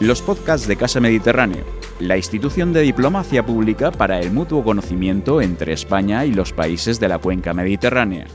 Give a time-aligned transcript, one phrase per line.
[0.00, 1.64] los podcasts de Casa Mediterráneo,
[1.98, 7.08] la institución de diplomacia pública para el mutuo conocimiento entre España y los países de
[7.08, 8.26] la cuenca mediterránea.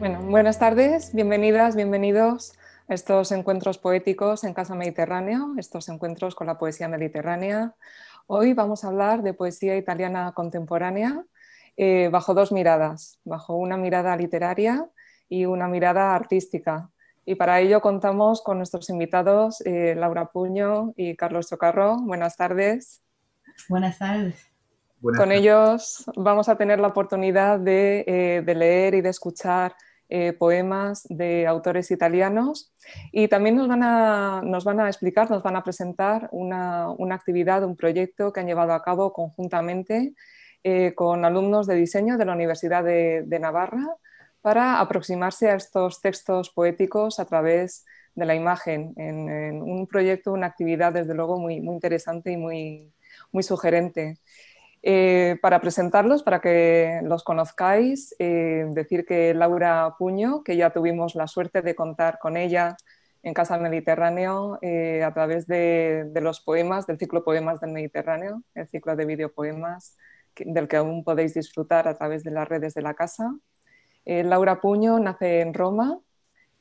[0.00, 2.54] Bueno, buenas tardes, bienvenidas, bienvenidos
[2.88, 7.76] a estos encuentros poéticos en Casa Mediterráneo, estos encuentros con la poesía mediterránea.
[8.26, 11.24] Hoy vamos a hablar de poesía italiana contemporánea
[11.76, 14.88] eh, bajo dos miradas, bajo una mirada literaria
[15.28, 16.90] y una mirada artística.
[17.28, 21.98] Y para ello contamos con nuestros invitados eh, Laura Puño y Carlos Chocarro.
[21.98, 23.02] Buenas tardes.
[23.68, 24.50] Buenas tardes.
[25.02, 29.74] con ellos vamos a tener la oportunidad de, eh, leer y de escuchar
[30.08, 32.72] eh, poemas de autores italianos
[33.12, 37.16] y también nos van, a, nos van a explicar, nos van a presentar una, una
[37.16, 40.14] actividad, un proyecto que han llevado a cabo conjuntamente
[40.94, 43.86] con alumnos de diseño de la Universidad de, de Navarra
[44.48, 47.84] para aproximarse a estos textos poéticos a través
[48.14, 52.90] de la imagen, en, un proyecto, una actividad desde luego muy, muy interesante y muy,
[53.30, 54.16] muy sugerente.
[54.82, 61.14] Eh, para presentarlos, para que los conozcáis, eh, decir que Laura Puño, que ya tuvimos
[61.14, 62.74] la suerte de contar con ella
[63.22, 68.42] en Casa Mediterráneo eh, a través de, de, los poemas, del ciclo Poemas del Mediterráneo,
[68.54, 69.98] el ciclo de videopoemas
[70.36, 73.34] del que aún podéis disfrutar a través de las redes de la casa.
[74.04, 75.98] Eh, Laura Puño nace en Roma,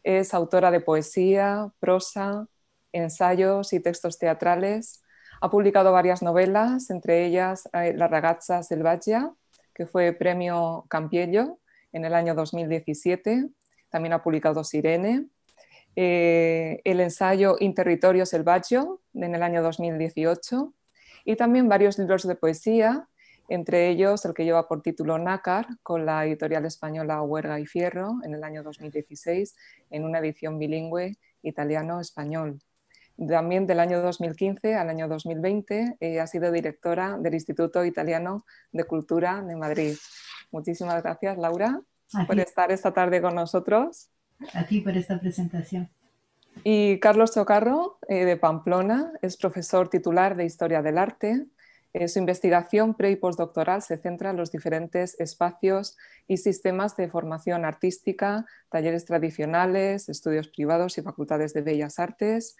[0.03, 2.47] es autora de poesía, prosa,
[2.91, 5.03] ensayos y textos teatrales.
[5.41, 9.31] Ha publicado varias novelas, entre ellas eh, La ragazza selvaggia,
[9.73, 11.59] que fue premio Campiello
[11.91, 13.49] en el año 2017.
[13.89, 15.27] También ha publicado Sirene.
[15.95, 20.73] Eh, el ensayo In territorio selvaggio en el año 2018
[21.25, 23.07] y también varios libros de poesía
[23.47, 28.17] entre ellos el que lleva por título Nácar, con la editorial española Huerga y Fierro
[28.23, 29.55] en el año 2016,
[29.89, 32.59] en una edición bilingüe italiano-español.
[33.27, 38.83] También del año 2015 al año 2020 eh, ha sido directora del Instituto Italiano de
[38.83, 39.95] Cultura de Madrid.
[40.51, 41.81] Muchísimas gracias, Laura,
[42.27, 44.09] por estar esta tarde con nosotros.
[44.53, 45.89] A ti por esta presentación.
[46.63, 51.47] Y Carlos Chocarro, eh, de Pamplona, es profesor titular de Historia del Arte
[51.93, 57.09] eh, su investigación pre y postdoctoral se centra en los diferentes espacios y sistemas de
[57.09, 62.55] formación artística, talleres tradicionales, estudios privados y facultades de bellas artes.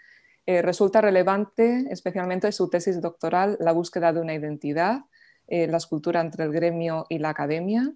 [0.46, 5.02] Eh, resulta relevante especialmente su tesis doctoral La búsqueda de una identidad,
[5.48, 7.94] eh, la escultura entre el gremio y la academia.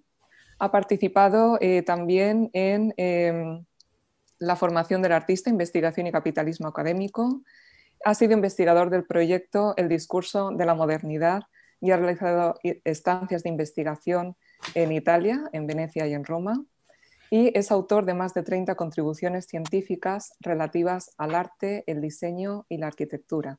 [0.58, 3.64] Ha participado también en em,
[4.38, 7.42] la formación del artista, investigación y capitalismo académico,
[8.04, 11.42] ha sido investigador del proyecto El discurso de la modernidad
[11.80, 14.36] y ha realizado estancias de investigación
[14.74, 16.64] en Italia, en Venecia y en Roma.
[17.30, 22.76] Y es autor de más de 30 contribuciones científicas relativas al arte, el diseño y
[22.76, 23.58] la arquitectura.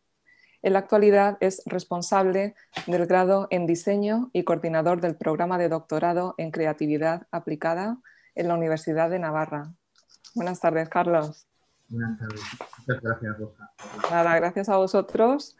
[0.61, 2.55] En la actualidad es responsable
[2.87, 7.97] del grado en diseño y coordinador del programa de doctorado en creatividad aplicada
[8.35, 9.73] en la Universidad de Navarra.
[10.33, 11.45] Buenas tardes, Carlos.
[11.93, 13.71] Muchas gracias, Rosa.
[14.09, 15.57] Nada, gracias a vosotros.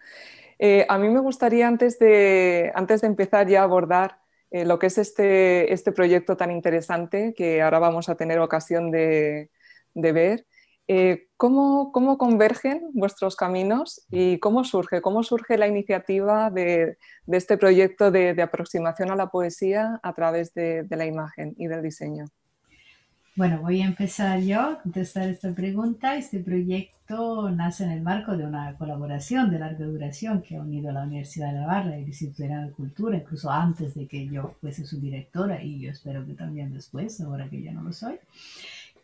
[0.60, 4.20] Eh, a mí me gustaría, antes de, antes de empezar ya a abordar
[4.52, 8.92] eh, lo que es este, este proyecto tan interesante que ahora vamos a tener ocasión
[8.92, 9.50] de,
[9.94, 10.46] ver,
[10.88, 17.38] eh, ¿cómo, ¿cómo, convergen vuestros caminos y cómo surge, cómo surge la iniciativa de, de
[17.38, 21.82] este proyecto de, de, aproximación a la poesía a través de la imagen y del
[21.82, 22.26] diseño?
[23.36, 26.16] Bueno, voy a empezar yo a contestar esta pregunta.
[26.16, 30.92] Este proyecto nace en el marco de una colaboración de larga duración que ha unido
[30.92, 34.54] a la Universidad de Navarra y el Instituto de Cultura, incluso antes de que yo
[34.62, 38.20] fuese su directora y yo espero que también después, ahora que ya no lo soy.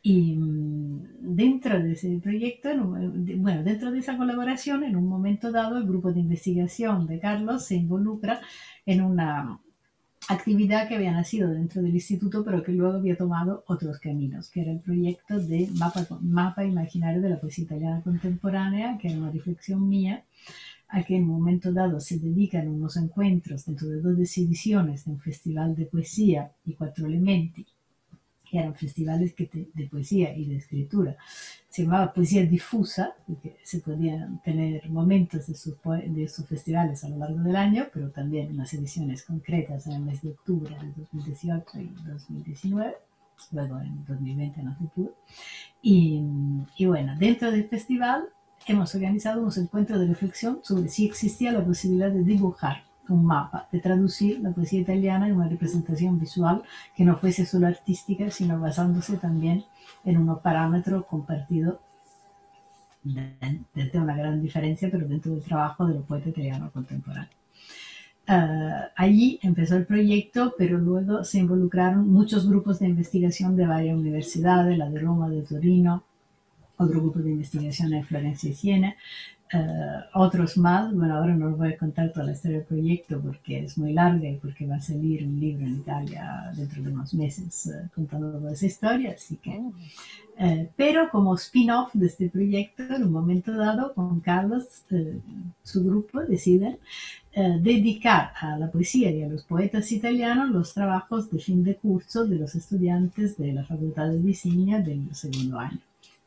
[0.04, 5.78] Y mm, dentro de ese proyecto, bueno, dentro de esa colaboración, en un momento dado,
[5.78, 8.42] el grupo de investigación de Carlos se involucra
[8.86, 9.60] en una
[10.30, 14.62] actividad que había nacido dentro del instituto, pero que luego había tomado otros caminos, que
[14.62, 19.32] era el proyecto de mapa, mapa imaginario de la poesía italiana contemporánea, que era una
[19.32, 20.24] reflexión mía,
[20.88, 25.12] a que en un momento dado se dedican unos encuentros dentro de dos ediciones de
[25.12, 27.79] un festival de poesía y cuatro elementos
[28.50, 31.18] que eran festivales que de poesía y de escritura.
[31.70, 35.76] Se llamaba Poesía Difusa, porque se podían tener momentos de sus,
[36.08, 40.02] de sus festivales a lo largo del año, pero también unas ediciones concretas en el
[40.02, 42.96] mes de octubre de 2018 y 2019.
[43.52, 45.16] Luego en 2020 no se pudo.
[45.82, 46.22] Y,
[46.78, 48.26] y bueno, dentro del festival
[48.68, 53.68] hemos organizado unos encuentros de reflexión sobre si existía la posibilidad de dibujar un mapa,
[53.72, 56.64] de traducir la poesía italiana en una representación visual
[56.96, 59.66] que no fuese solo artística, sino basándose también
[60.06, 61.78] en unos parámetros compartidos
[63.74, 67.34] desde una gran diferencia, pero dentro del trabajo de los poetas italianos contemporáneos.
[68.28, 73.98] Uh, allí empezó el proyecto, pero luego se involucraron muchos grupos de investigación de varias
[73.98, 76.04] universidades, la de Roma, de Torino,
[76.78, 78.96] otro grupo de investigación en Florencia y Siena,
[79.54, 80.94] uh, otros más.
[80.94, 83.94] Bueno, ahora no os voy a contar toda la historia del proyecto porque es muy
[83.94, 87.94] larga y porque va a salir un libro en Italia dentro de unos meses uh,
[87.94, 89.62] contando toda esa historia, así que...
[90.78, 94.86] pero como spin-off de este proyecto, en un momento dado, con Carlos,
[95.64, 96.78] su grupo deciden
[97.32, 101.76] eh, dedicar a la poesía y a los poetas italianos los trabajos de fin de
[101.76, 105.80] curso de los estudiantes de la Facultad de Diseño del segundo año.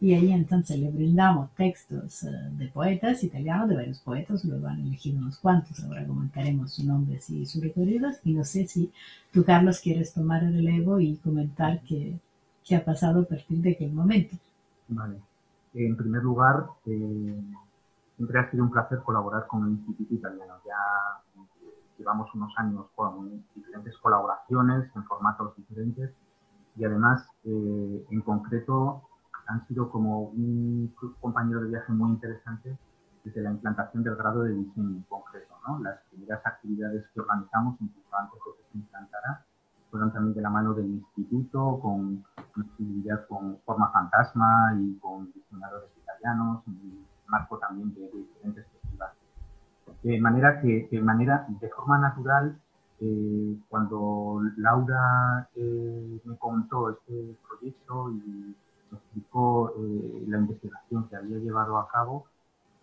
[0.03, 4.81] Y ahí entonces le brindamos textos eh, de poetas italianos, de varios poetas, luego han
[4.81, 8.17] elegido unos cuantos, ahora comentaremos sus nombres y sus recorridos.
[8.25, 8.93] Y no sé si
[9.33, 12.19] tú, Carlos, quieres tomar el relevo y comentar qué,
[12.65, 14.37] qué ha pasado a partir de aquel momento.
[14.89, 15.19] Vale.
[15.73, 17.41] En primer lugar, eh,
[18.17, 20.55] siempre ha sido un placer colaborar con el Instituto Italiano.
[20.67, 21.45] Ya
[21.97, 26.11] llevamos unos años con diferentes colaboraciones en formatos diferentes
[26.77, 29.05] y además, eh, en concreto,
[29.53, 32.77] han sido como un compañero de viaje muy interesante
[33.23, 35.55] desde la implantación del grado de diseño en concreto.
[35.69, 35.79] ¿no?
[35.81, 39.45] Las primeras actividades que organizamos, incluso antes de que se implantara,
[39.91, 45.91] fueron también de la mano del instituto, con actividad con forma fantasma y con diseñadores
[46.03, 46.63] italianos,
[47.27, 49.17] marco también de, diferentes festivales.
[50.03, 52.59] De manera que, de manera, de forma natural,
[53.01, 58.57] eh, cuando Laura eh, me contó este proyecto y
[58.97, 62.27] explicó eh, la investigación que había llevado a cabo,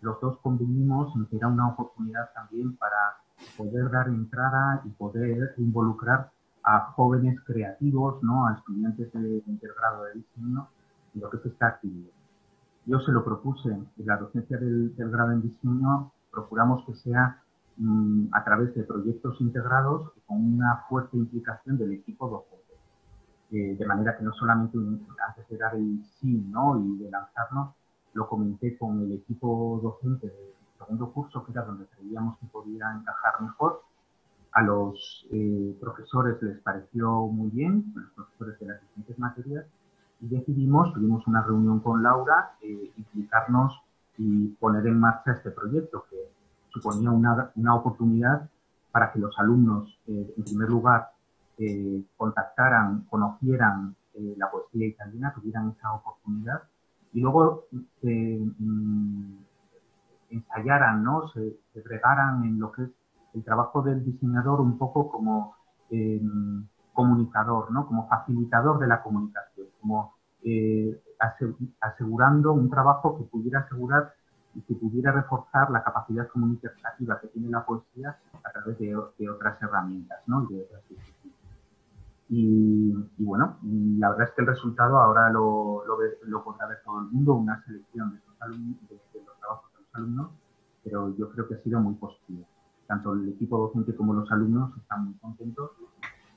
[0.01, 3.17] los dos convinimos en que era una oportunidad también para
[3.57, 6.31] poder dar entrada y poder involucrar
[6.63, 8.47] a jóvenes creativos, ¿no?
[8.47, 10.67] a estudiantes de, de grado de diseño
[11.15, 12.11] en lo que es esta actividad.
[12.85, 17.41] Yo se lo propuse en la docencia del, grado en diseño, procuramos que sea
[17.77, 22.58] mm, a través de proyectos integrados con una fuerte implicación del equipo docente.
[23.51, 26.79] Eh, de manera que no solamente antes de dar el sí ¿no?
[26.79, 27.73] y de lanzarnos,
[28.13, 32.91] lo comenté con el equipo docente del segundo curso, que era donde creíamos que podía
[32.93, 33.81] encajar mejor.
[34.51, 39.65] A los eh, profesores les pareció muy bien, los profesores de las diferentes materias,
[40.21, 43.79] y decidimos, tuvimos una reunión con Laura, eh, implicarnos
[44.17, 46.17] y poner en marcha este proyecto que
[46.69, 48.49] suponía una, una oportunidad
[48.91, 51.11] para que los alumnos, eh, en primer lugar,
[51.59, 56.63] eh, contactaran, conocieran eh, la poesía italiana, tuvieran esa oportunidad
[57.11, 57.65] y luego
[58.01, 59.33] mm,
[60.29, 61.27] ensayaran, ¿no?
[61.29, 62.89] Se, se en lo que es
[63.33, 65.55] el trabajo del diseñador un poco como
[65.89, 67.85] em, comunicador, ¿no?
[67.87, 70.13] Como facilitador de la comunicación, como
[70.43, 71.01] eh,
[71.81, 74.13] asegurando un trabajo que pudiera asegurar
[74.55, 79.61] y que pudiera reforzar la capacidad comunicativa que tiene la poesía a través de, otras
[79.61, 80.47] herramientas, ¿no?
[82.29, 86.77] Y, y, bueno, la verdad es que el resultado ahora lo, lo, lo podrá ver
[86.85, 90.31] todo el mundo, una selección de, de, los trabajos de los alumnos,
[90.83, 92.45] pero yo creo que ha sido muy positivo.
[92.85, 95.71] Tanto el equipo docente como los alumnos están muy contentos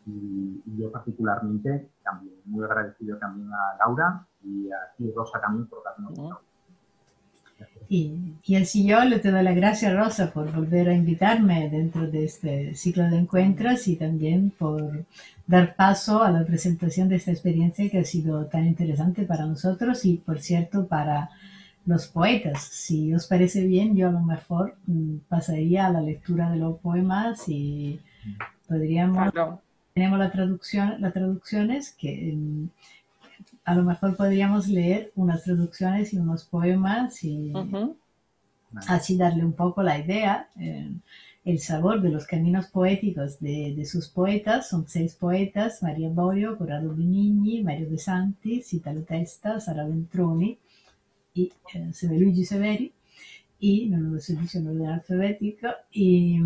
[0.06, 5.84] y, yo particularmente también muy agradecido también a Laura y a ti Rosa también por
[5.84, 6.18] darnos
[7.92, 12.10] y, y así yo le te doy las gracias Rosa por volver a invitarme dentro
[12.10, 15.04] de este ciclo de encuentros y también por
[15.46, 20.06] dar paso a la presentación de esta experiencia que ha sido tan interesante para nosotros
[20.06, 21.28] y por cierto para
[21.84, 22.62] los poetas.
[22.62, 26.78] Si os parece bien, yo a lo mejor mm, pasaría a la lectura de los
[26.78, 28.00] poemas y
[28.68, 29.34] podríamos
[29.92, 32.68] tenemos la traducción, las traducciones que mm,
[33.64, 37.52] a lo mejor podríamos leer unas traducciones y unos poemas y
[38.88, 40.90] así darle un poco la idea, eh,
[41.44, 44.68] el sabor de los caminos poéticos de, de, sus poetas.
[44.68, 50.58] Son seis poetas, María Borio, Corrado Benigni, Mario De Santis, Italo Testa, Sara Ventroni
[51.34, 52.92] y eh, Luigi Severi
[53.62, 55.68] y orden alfabético.
[55.92, 56.36] Y,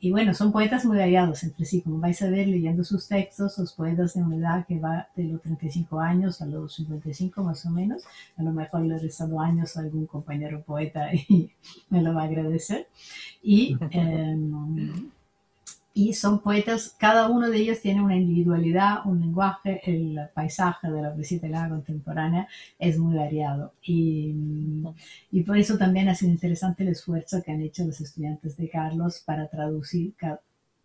[0.00, 3.58] y, bueno, son poetas muy variados entre sí, como vais a ver leyendo sus textos,
[3.58, 7.66] los poetas de una edad que va de los 35 años a los 55 más
[7.66, 8.04] o menos.
[8.38, 11.50] A lo mejor le he restado años a algún compañero poeta y
[11.90, 12.88] me lo va a agradecer.
[13.42, 14.34] Y eh,
[15.94, 21.02] y son poetas, cada uno de ellos tiene una individualidad, un lenguaje, el paisaje de
[21.02, 24.34] la poesía contemporánea es muy variado y,
[25.30, 28.70] y, por eso también ha sido interesante el esfuerzo que han hecho los estudiantes de
[28.70, 30.14] Carlos para traducir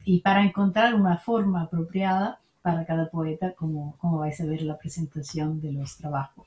[0.03, 4.77] y para encontrar una forma apropiada para cada poeta, como, como vais a ver la
[4.77, 6.45] presentación de los trabajos.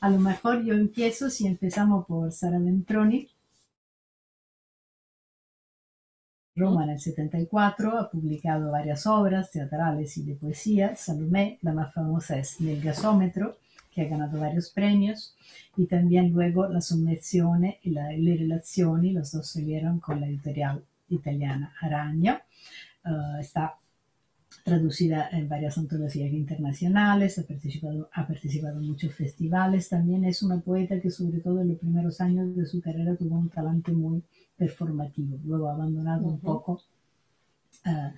[0.00, 3.28] A lo mejor yo empiezo, si empezamos por Sara Ventroni.
[6.56, 10.94] Roma en el 74 ha publicado varias obras teatrales y de poesía.
[10.94, 13.56] Salomé, la más famosa es El gasómetro,
[13.90, 15.34] que ha ganado varios premios,
[15.76, 20.84] y también luego La Sumersión y la, Le Relazioni, los dos salieron con la editorial
[21.08, 22.42] italiana Aragna.
[23.04, 23.76] Uh, está
[24.64, 29.90] traducida en varias antologías internacionales, ha participado, ha participado en muchos festivales.
[29.90, 33.36] También es una poeta que sobre todo en los primeros años de su carrera tuvo
[33.36, 34.22] un talante muy
[34.56, 35.38] performativo.
[35.44, 36.32] Luego ha abandonado uh -huh.
[36.32, 36.80] un poco
[37.84, 38.10] uh,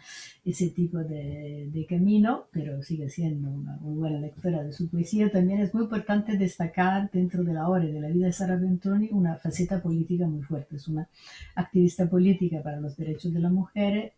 [0.44, 5.28] ese tipo de, de, camino, pero sigue siendo una muy buena lectora de su poesía.
[5.32, 8.54] También es muy importante destacar dentro de la obra y de la vida de Sara
[8.54, 10.76] Ventroni una faceta política muy fuerte.
[10.76, 11.08] Es una
[11.56, 14.12] activista política para los derechos de las mujeres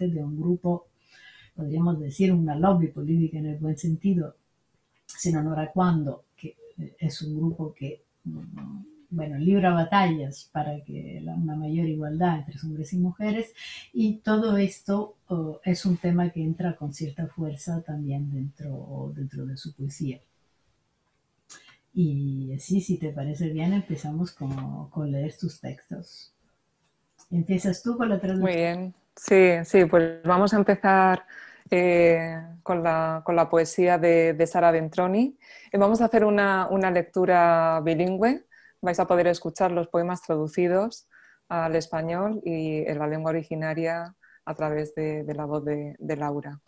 [0.00, 0.88] de un grupo,
[1.54, 4.36] podríamos decir, una lobby política en el buen sentido,
[5.06, 6.56] se non ora quando, que
[6.98, 8.02] es un grupo que
[9.14, 13.54] bueno, libra batallas para que la, una mayor igualdad entre hombres y mujeres
[13.92, 19.46] y todo esto uh, es un tema que entra con cierta fuerza también dentro, dentro
[19.46, 20.20] de su poesía.
[21.94, 26.32] Y así, si te parece bien, empezamos con, con leer tus textos.
[27.30, 28.42] ¿Empiezas tú con la traducción?
[28.42, 31.26] Muy bien, sí, sí, pues vamos a empezar
[31.70, 35.38] eh, con, la, con, la, poesía de, Sara Ventroni.
[35.72, 38.44] Y vamos a hacer una, una lectura bilingüe
[38.84, 41.08] vais a poder escuchar los poemas traducidos
[41.48, 46.60] al español y en la lengua originaria a través de, la voz de, Laura.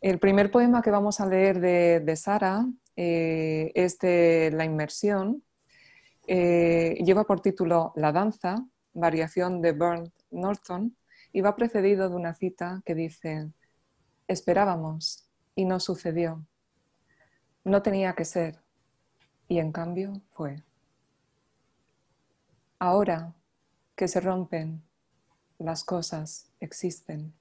[0.00, 2.64] El primer poema que vamos a leer de, Sara
[2.96, 5.42] eh, es de La Inmersión.
[6.26, 8.56] Eh, lleva por título La danza,
[8.94, 10.96] variación de Bernd Norton,
[11.32, 13.50] y va precedido de una cita que dice,
[14.26, 16.46] esperábamos y no sucedió.
[17.64, 18.62] No tenía que ser,
[19.48, 20.62] y en cambio fue.
[22.78, 23.34] Ahora
[23.96, 24.82] que se rompen,
[25.58, 27.34] las cosas existen.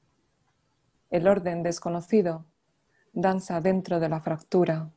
[1.10, 2.46] El orden desconocido
[3.14, 4.92] danza dentro de la fractura.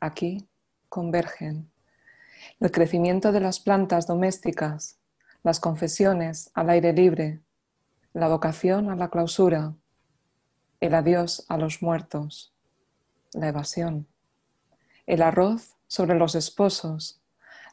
[0.00, 0.48] Aquí
[0.88, 1.70] convergen
[2.60, 4.98] el crecimiento de las plantas domésticas,
[5.42, 7.40] las confesiones al aire libre,
[8.16, 9.74] la vocación a la clausura,
[10.80, 12.54] el adiós a los muertos,
[13.34, 14.06] la evasión,
[15.04, 17.20] el arroz sobre los esposos,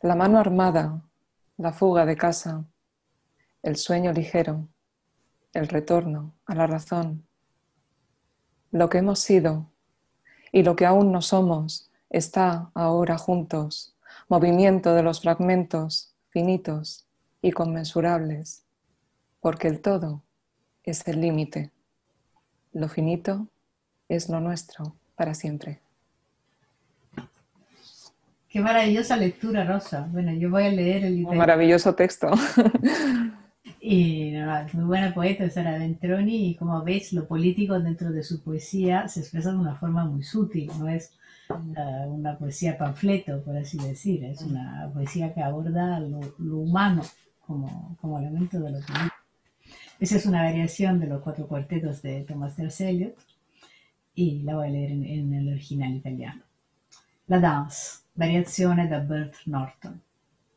[0.02, 1.02] la mano armada
[1.56, 2.66] la fuga de casa,
[3.62, 4.68] el sueño ligero,
[5.54, 7.26] el retorno a la razón.
[8.70, 9.72] Lo que hemos sido
[10.52, 13.96] y lo que aún no somos está ahora juntos,
[14.28, 17.08] movimiento de los fragmentos finitos
[17.42, 18.66] y conmensurables,
[19.40, 20.22] porque el todo
[20.92, 21.72] es el límite,
[22.74, 23.48] lo finito
[24.10, 25.80] es lo nuestro para siempre.
[28.54, 30.08] Qué maravillosa lectura, Rosa.
[30.12, 31.32] Bueno, yo voy a leer el libro.
[31.32, 32.30] Un maravilloso texto.
[33.82, 38.44] y nada, muy buena poeta Sara Ventroni y como veis, lo político dentro de su
[38.44, 41.14] poesía se expresa de una forma muy sutil, no es
[41.50, 47.02] uh, una poesía panfleto, por así decir, es una poesía que aborda lo, lo humano
[47.48, 49.13] como, como, elemento de lo político.
[50.04, 53.16] Esa es una variación de los cuatro cuartetos de Thomas Terceliot
[54.14, 56.42] y la voy a leer en, en el original italiano.
[57.28, 59.98] La danse Variazione da Bert Norton.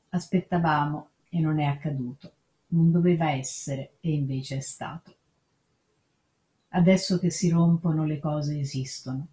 [0.08, 2.32] Aspettavamo e non è accaduto.
[2.70, 5.14] Non doveva essere e invece è stato.
[6.70, 9.28] Adesso che si rompono le cose esistono.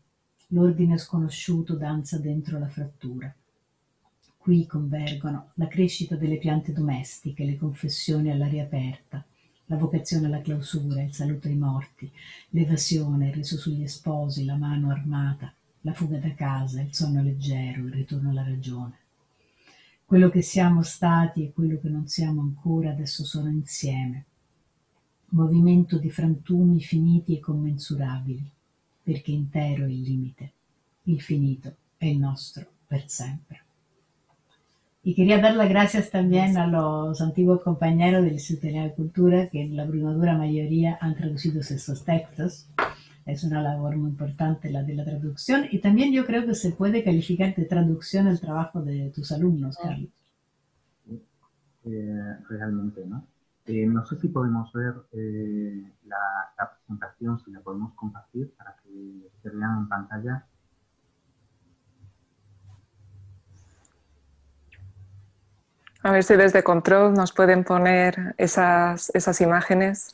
[0.49, 3.33] L'ordine sconosciuto danza dentro la frattura.
[4.37, 9.25] Qui convergono la crescita delle piante domestiche, le confessioni all'aria aperta,
[9.67, 12.11] la vocazione alla clausura, il saluto ai morti,
[12.49, 17.85] l'evasione, il riso sugli sposi, la mano armata, la fuga da casa, il sonno leggero,
[17.85, 18.97] il ritorno alla ragione.
[20.05, 24.25] Quello che siamo stati e quello che non siamo ancora adesso sono insieme.
[25.29, 28.47] Movimento di frantumi finiti e commensurabili,
[29.01, 30.51] perché intero è il limite.
[31.03, 33.61] Il finito è il nostro per sempre.
[35.05, 39.61] Y quería dar las gracias también a los antiguos compañeros del Instituto de Cultura que
[39.61, 42.69] en la abrumadora mayoría han traducido estos textos.
[43.25, 46.71] es una labor muy importante la de la traducción y también yo creo que se
[46.71, 50.09] puede calificar de traducción el trabajo de tus alumnos, Carlos.
[51.85, 53.27] Eh, realmente, ¿no?
[53.65, 56.17] Eh, no sé si podemos ver eh, la,
[56.57, 60.45] la, presentación, si la podemos compartir para que se vean en pantalla.
[66.03, 70.13] A ver si desde control nos pueden poner esas, esas imágenes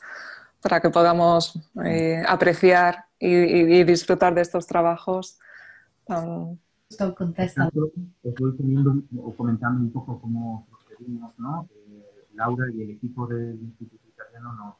[0.62, 5.38] para que podamos eh, apreciar y, y, y, disfrutar de estos trabajos
[6.06, 7.68] tan, Esto contesta.
[7.74, 11.68] Os voy teniendo o comentando un poco cómo procedimos, ¿no?
[11.74, 14.74] Eh, Laura y el equipo del Instituto Italiano nos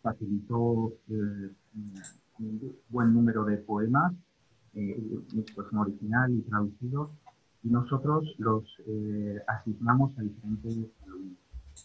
[0.00, 1.50] facilitó eh,
[2.38, 4.14] un buen número de poemas,
[4.74, 4.98] eh,
[5.54, 7.10] pues en original y traducidos,
[7.66, 11.38] y nosotros los eh, asignamos a diferentes alumnos.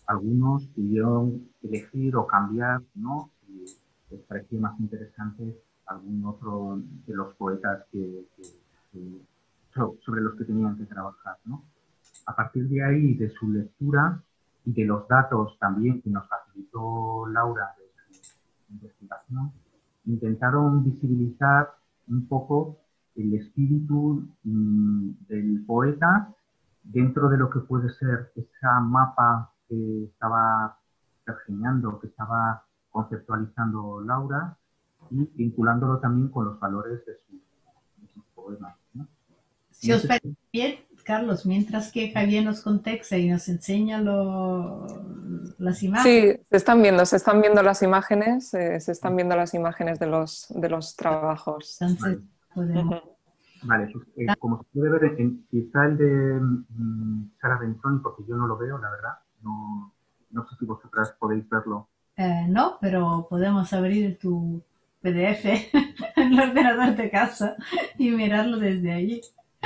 [0.05, 3.31] Algunos pudieron elegir o cambiar, ¿no?
[3.47, 3.65] Si
[4.11, 5.57] les parecía más interesante
[5.87, 8.27] algún otro de los poetas que,
[10.05, 11.63] sobre los que tenían que trabajar, ¿no?
[12.27, 14.21] A partir de ahí, de su lectura
[14.65, 19.51] y de los datos también que nos facilitó Laura de su investigación,
[20.05, 21.69] intentaron visibilizar
[22.07, 22.80] un poco
[23.21, 26.33] el espíritu mm, del poeta
[26.83, 30.77] dentro de lo que puede ser esa mapa que estaba
[31.23, 34.57] pergeñando, que estaba conceptualizando Laura
[35.09, 37.13] y vinculándolo también con los valores de,
[38.13, 38.75] sus poemas.
[39.71, 43.99] Si os parece bien, Carlos, mientras que Javier nos contexta y nos enseña
[45.57, 46.37] las imágenes.
[46.37, 49.97] Sí, se están viendo, se están viendo las imágenes, eh, se están viendo las imágenes
[49.99, 51.81] de los, de los trabajos.
[51.81, 52.19] Entonces,
[52.53, 53.01] podemos...
[53.63, 58.23] Vale, pues, eh, como se puede ver, en, quizá el de mm, Sara Benzoni, porque
[58.27, 59.19] yo no lo veo, la verdad.
[59.41, 59.93] No,
[60.31, 61.87] no sé si vosotras podéis verlo.
[62.17, 64.63] Eh, no, pero podemos abrir tu
[65.01, 65.45] PDF
[66.15, 67.55] en el ordenador de casa
[67.97, 69.21] y mirarlo desde allí.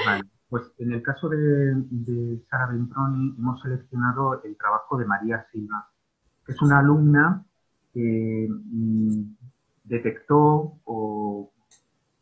[0.05, 0.23] Vale.
[0.49, 5.89] Pues en el caso de, Sara Ventroni hemos seleccionado el trabajo de María Silva,
[6.45, 7.43] que es una alumna
[7.93, 9.21] que mm,
[9.83, 11.51] detectó o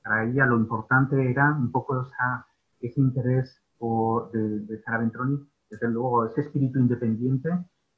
[0.04, 2.08] para ella lo importante era un poco
[2.82, 3.60] ese interés
[4.34, 7.50] de, Sara Ventroni, desde luego ese espíritu independiente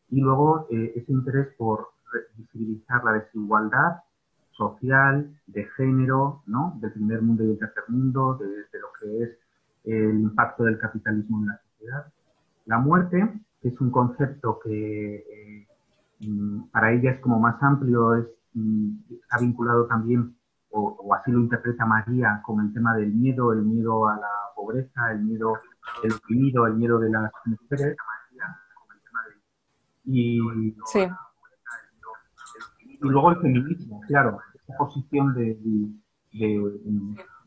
[0.09, 1.89] y luego eh, ese interés por
[2.37, 4.01] visibilizar la desigualdad
[4.51, 6.77] social, de género, ¿no?
[6.79, 9.37] del primer mundo y del tercer mundo, de lo que es
[9.83, 12.05] el impacto del capitalismo en la sociedad.
[12.65, 15.67] La muerte, que es un concepto que eh,
[16.21, 20.35] mm, para ella es como más amplio, es, mm, está vinculado también,
[20.75, 25.11] o, así lo interpreta María, con el tema del miedo, el miedo a la pobreza,
[25.11, 25.57] el miedo
[26.03, 27.95] del oprimido, el miedo de las mujeres.
[30.03, 30.39] Y,
[30.85, 31.07] sí.
[32.87, 35.57] y luego el feminismo, claro, esa posición de,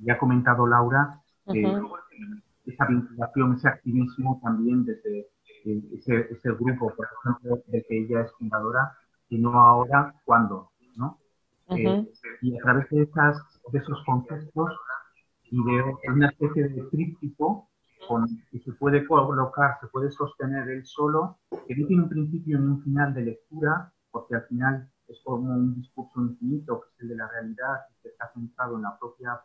[0.00, 5.28] ya ha comentado Laura, esa vinculación, ese activismo también desde
[5.64, 8.92] eh, ese, ese, grupo, por ejemplo, de que ella es fundadora,
[9.28, 10.72] y no ahora, ¿cuándo?
[10.96, 11.18] ¿no?
[11.70, 12.06] Eh,
[12.42, 13.36] y a través de, esas,
[13.72, 14.70] de esos conceptos
[15.50, 17.68] y de una especie de tríptico
[18.06, 22.58] con, que se puede colocar, se puede sostener él solo, que no tiene un principio
[22.58, 27.02] ni un final de lectura, porque al final es como un discurso infinito, que es
[27.02, 29.40] el de la realidad, que está centrado en la propia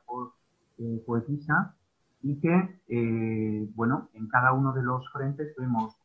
[0.78, 1.76] eh, poetisa,
[2.22, 5.96] y que, eh, bueno, en cada uno de los frentes vemos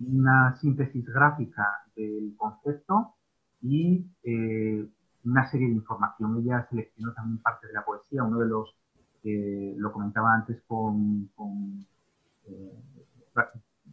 [0.00, 3.14] una síntesis gráfica del concepto
[3.60, 4.88] y eh,
[5.26, 6.36] una serie de información.
[6.38, 8.74] Ella seleccionó también parte de la poesía, uno de los,
[9.24, 11.86] eh, lo comentaba antes con, con,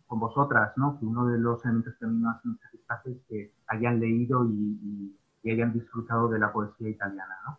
[0.07, 0.99] con, vosotras, ¿no?
[0.99, 4.45] que uno de los elementos que a mí más me satisface es que hayan leído
[4.45, 7.35] y, y hayan disfrutado de la poesía italiana.
[7.47, 7.57] ¿no?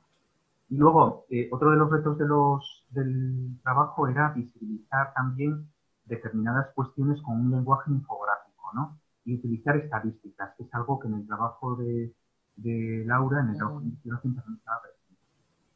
[0.70, 5.68] Y luego, eh, otro de los retos de los, del trabajo era visibilizar también
[6.06, 8.98] determinadas cuestiones con un lenguaje infográfico, ¿no?
[9.24, 12.12] Y utilizar estadísticas, que es algo que en el trabajo de,
[12.56, 15.20] de Laura, en el trabajo también estaba presente.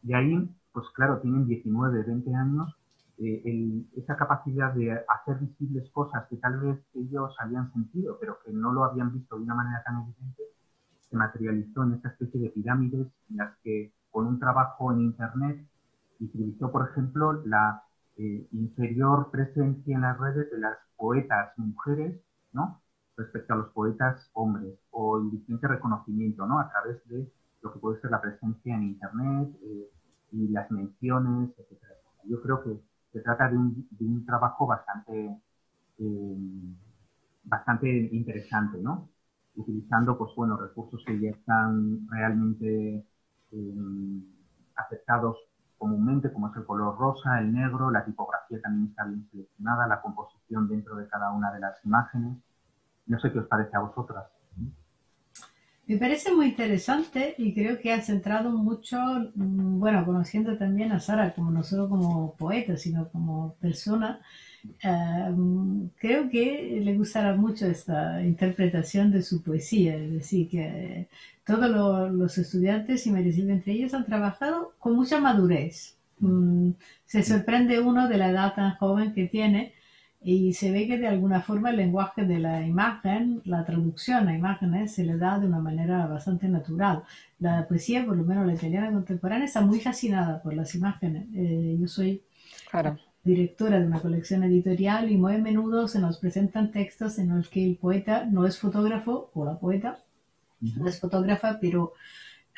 [0.03, 2.75] Y ahí, pues claro, tienen 19, 20 años,
[3.19, 8.53] eh, esa capacidad de hacer visibles cosas que tal vez ellos habían sentido, pero que
[8.53, 10.45] no lo habían visto de una manera tan evidente,
[11.11, 15.67] se materializó en esta especie de pirámides en las que con un trabajo en Internet
[16.21, 17.83] utilizó, por ejemplo, la
[18.17, 22.21] eh, inferior presencia en las redes de las poetas mujeres,
[22.53, 22.81] ¿no?
[23.19, 26.61] Respecto a los poetas hombres, o el diferente reconocimiento, ¿no?
[26.61, 27.29] A través de
[27.63, 29.91] lo que puede ser la presencia en Internet eh,
[30.33, 31.83] y las menciones, etc.
[32.25, 32.81] Yo creo que
[33.13, 35.37] se trata de un, trabajo bastante,
[35.99, 36.37] eh,
[37.43, 39.09] bastante interesante, ¿no?
[39.57, 43.05] Utilizando, pues bueno, recursos que ya están realmente
[43.51, 44.23] eh,
[44.77, 45.39] aceptados
[45.77, 50.01] comúnmente, como es el color rosa, el negro, la tipografía también está bien seleccionada, la
[50.01, 52.37] composición dentro de cada una de las imágenes.
[53.09, 54.25] No sé qué os parece a vosotras.
[55.89, 58.99] Me parece muy interesante y creo que ha centrado mucho,
[59.35, 64.21] mm, bueno, conociendo también a Sara, como no solo como poeta, sino como persona,
[64.83, 65.35] eh,
[65.99, 71.09] creo que le gustará mucho esta interpretación de su poesía, es decir, que
[71.47, 75.97] todos los estudiantes y Silvia entre ellos han trabajado con mucha madurez.
[76.21, 76.71] mm,
[77.07, 79.73] se sorprende uno de la edad tan joven que tiene
[80.31, 84.37] y se ve que de alguna forma el lenguaje de la imagen, la traducción a
[84.37, 87.03] imágenes, se le da de una manera bastante natural.
[87.39, 91.29] La poesía, por lo menos la italiana contemporánea, está muy fascinada por las imágenes.
[91.35, 92.23] Eh, yo soy
[93.25, 97.49] directora de una colección editorial y muy a menudo se nos presentan textos en los
[97.49, 99.99] que el poeta no es fotógrafo o la poeta
[100.61, 101.95] no es fotógrafa, pero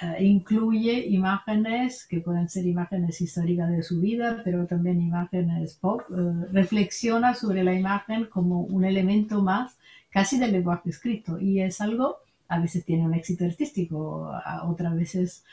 [0.03, 6.01] eh, incluye imágenes que pueden ser imágenes históricas de su vida, pero también imágenes pop.
[6.11, 9.77] Eh, reflexiona sobre la imagen como un elemento más
[10.09, 12.17] casi del lenguaje escrito y es algo,
[12.49, 14.33] a veces tiene un éxito artístico,
[14.65, 15.45] otras veces,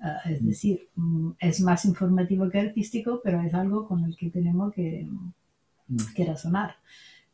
[0.00, 0.46] eh, es mm.
[0.46, 5.04] decir, mm, es más informativo que artístico, pero es algo con el que tenemos que,
[5.88, 5.96] mm.
[6.14, 6.76] que razonar.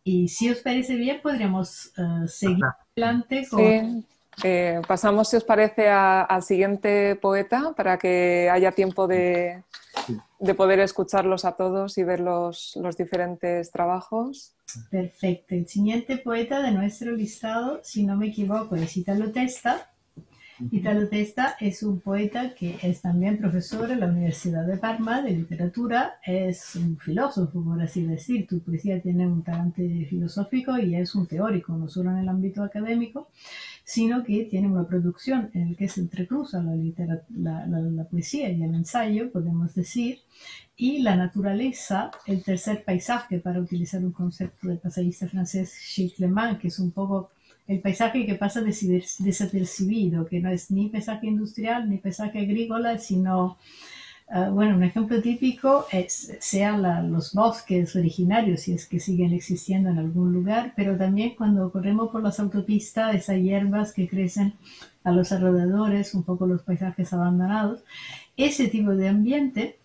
[0.04, 1.92] Y si os parece bien, podríamos
[2.26, 2.64] seguir
[2.96, 4.04] adelante con...
[4.42, 9.62] Eh, pasamos, si os parece, al siguiente poeta para que haya tiempo de,
[10.57, 14.55] poder escucharlos a todos y ver los, diferentes trabajos.
[14.90, 15.55] Perfecto.
[15.55, 19.88] El siguiente poeta de nuestro listado, si no me equivoco, es Italo Testa.
[20.71, 25.33] Italo Testa es un poeta que es también profesor en la Universidad de Parma de
[25.33, 28.47] literatura, es un filósofo, por así decir.
[28.47, 32.62] Tu poesía tiene un talante filosófico y es un teórico, no solo en el ámbito
[32.62, 33.29] académico
[33.85, 38.75] sino que tiene una producción en la que se entrecruza la, la, poesía y el
[38.75, 40.21] ensayo, podemos decir,
[40.77, 46.68] y la naturaleza, el tercer paisaje, para utilizar un concepto del paisajista francés Gilles que
[46.68, 47.31] es un poco
[47.66, 53.59] el paisaje que pasa desapercibido, que no es ni paisaje industrial ni paisaje agrícola, sino
[54.35, 59.90] Ah, bueno, un ejemplo típico es, sean los bosques originarios, si es que siguen existiendo
[59.90, 64.55] en algún lugar, pero también cuando corremos por las autopistas, esas hierbas que crecen
[65.05, 67.85] a los alrededores, un poco los paisajes abandonados.
[68.35, 69.79] Ese tipo de ambiente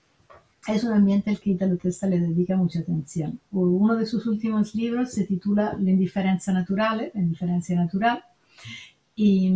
[0.66, 3.42] es un ambiente al que Italo Testa le dedica mucha atención.
[3.52, 8.24] Uno de sus últimos libros se titula La indiferencia natural, la indiferencia natural,
[9.14, 9.52] y,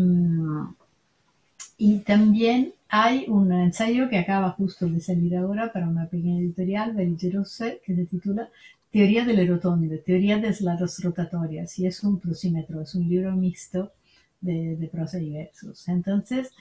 [1.77, 6.91] y también hay un ensayo que acaba justo de salir ahora para una pequeña editorial,
[6.93, 8.49] Beligerose, que se titula
[8.91, 13.93] Teoría del rotonde, Teoría de las rotatorias, y es un prosímetro, es un libro mixto
[14.41, 15.87] de, prosa y versos.
[15.87, 16.51] Entonces,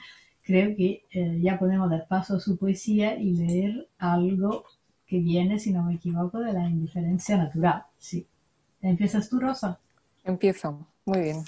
[0.41, 4.63] creo que eh, ya podemos dar paso a su poesía y leer algo
[5.07, 7.83] que viene, si no me equivoco, de la indiferencia natural.
[7.99, 8.25] Sí.
[8.81, 9.81] ¿Empiezas tú, Rosa?
[10.23, 10.87] Empiezo.
[11.03, 11.43] Muy bien.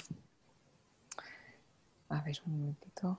[2.10, 3.18] A ver, un momentito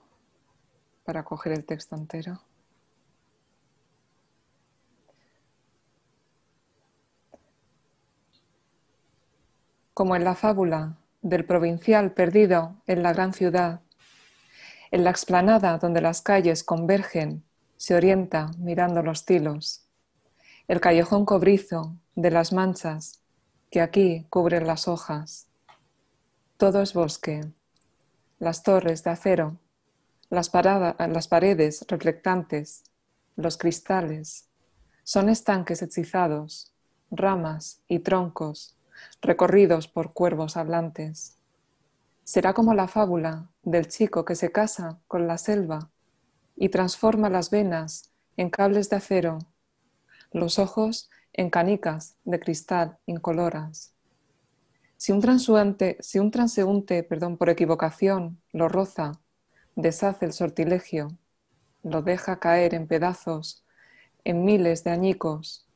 [1.05, 2.41] para coger el texto entero.
[9.93, 13.81] Como en la fábula del provincial perdido en la gran ciudad,
[14.91, 17.43] en la explanada donde las calles convergen,
[17.77, 19.87] se orienta mirando los tilos,
[20.67, 23.21] el callejón cobrizo de las manchas
[23.69, 25.47] que aquí cubren las hojas.
[26.57, 27.41] Todo es bosque,
[28.39, 29.59] las torres de acero
[30.29, 32.83] las, las paredes reflectantes,
[33.35, 34.49] los cristales,
[35.03, 36.73] son estanques hechizados,
[37.11, 38.75] ramas y troncos
[39.21, 41.37] recorridos por cuervos hablantes.
[42.23, 45.91] Será como la fábula del chico que se casa con la selva
[46.55, 49.39] y transforma las venas en cables de acero,
[50.31, 53.93] los ojos en canicas de cristal incoloras.
[54.97, 59.19] Si un, transeúnte, si un transeúnte perdón, por equivocación lo roza
[59.75, 61.09] deshace el sortilegio,
[61.83, 63.63] lo deja caer en pedazos,
[64.23, 65.67] en miles de añicos,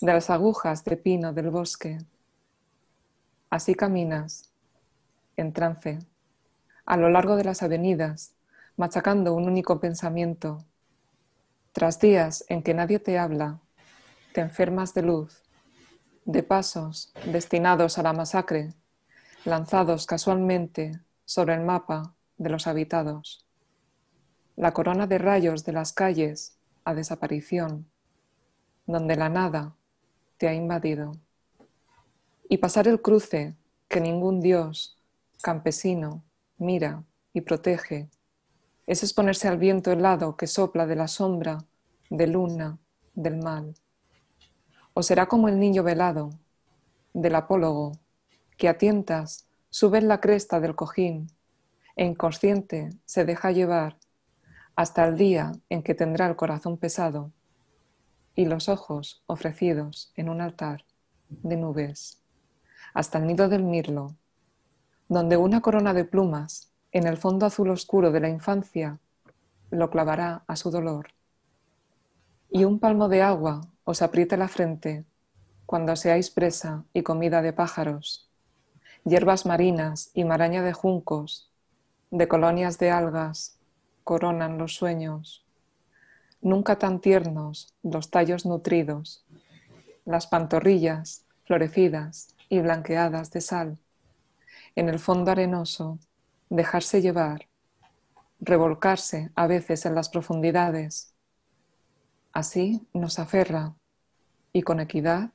[0.00, 1.98] de las agujas de pino del bosque.
[3.50, 4.52] Así caminas,
[5.36, 5.98] en trance,
[6.86, 8.34] a lo largo de las avenidas,
[8.76, 10.64] machacando un único pensamiento.
[11.72, 13.60] Tras días en que nadie te habla,
[14.32, 15.42] te enfermas de luz,
[16.24, 18.72] de pasos destinados a la masacre,
[19.44, 23.46] lanzados casualmente sobre el mapa de los habitados.
[24.56, 27.88] La corona de rayos de las calles a desaparición,
[28.86, 29.74] donde la nada
[30.36, 31.12] te ha invadido.
[32.48, 33.54] Y pasar el cruce
[33.88, 34.98] que ningún dios
[35.42, 36.22] campesino
[36.58, 38.08] mira y protege,
[38.86, 41.64] es exponerse al viento helado que sopla de la sombra,
[42.10, 42.78] de luna,
[43.14, 43.74] del mal.
[44.94, 46.30] O será como el niño velado,
[47.14, 47.92] del apólogo,
[48.56, 51.28] que a tientas sube en la cresta del cojín
[51.96, 53.98] e inconsciente se deja llevar
[54.74, 57.32] hasta el día en que tendrá el corazón pesado
[58.34, 60.84] y los ojos ofrecidos en un altar
[61.28, 62.22] de nubes,
[62.94, 64.16] hasta el nido del mirlo,
[65.08, 68.98] donde una corona de plumas en el fondo azul oscuro de la infancia
[69.70, 71.08] lo clavará a su dolor.
[72.54, 75.06] y un palmo de agua os apriete la frente
[75.64, 78.28] cuando seáis presa y comida de pájaros,
[79.04, 81.51] hierbas marinas y maraña de juncos,
[82.12, 83.58] de colonias de algas,
[84.04, 85.46] coronan los sueños.
[86.42, 89.24] Nunca tan tiernos los tallos nutridos,
[90.04, 93.78] las pantorrillas florecidas y blanqueadas de sal.
[94.76, 96.00] En el fondo arenoso,
[96.50, 97.48] dejarse llevar,
[98.40, 101.14] revolcarse a veces en las profundidades.
[102.34, 103.74] Así nos aferra
[104.52, 105.30] y con equidad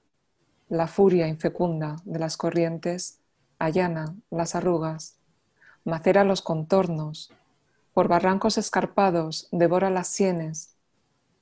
[0.69, 3.19] la furia infecunda de las corrientes
[3.57, 5.16] allana las arrugas,
[5.87, 7.31] macera los contornos,
[7.93, 10.75] por barrancos escarpados devora las sienes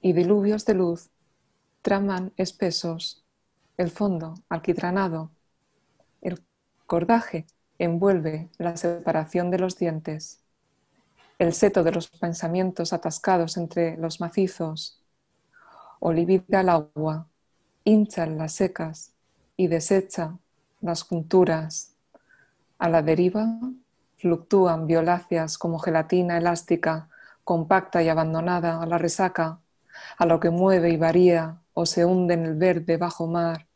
[0.02, 1.10] y diluvios de luz
[1.82, 3.26] traman espesos
[3.76, 5.32] el fondo alquitranado.
[6.22, 6.44] El
[6.86, 7.48] cordaje
[7.80, 10.42] envuelve la separación de los dientes.
[11.40, 15.02] El seto de los pensamientos atascados entre los macizos.
[16.00, 17.28] Olivida el agua,
[17.84, 19.12] hincha las secas
[19.58, 20.38] y desecha
[20.82, 21.96] las junturas.
[22.78, 23.48] A la deriva
[24.18, 27.10] fluctúan violáceas como gelatina elástica,
[27.44, 29.60] compacta y abandonada a la resaca,
[30.18, 33.68] a lo que mueve y varía o se hunde en el verde bajo mar,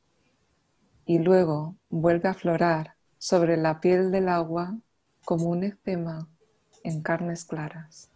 [1.05, 4.77] y luego vuelve a florar sobre la piel del agua
[5.25, 6.27] como un eczema
[6.83, 8.09] en carnes claras.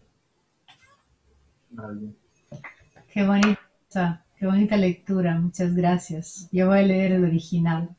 [3.11, 6.47] Qué bonita, qué bonita lectura, muchas gracias.
[6.51, 7.95] Yo voy a leer el original.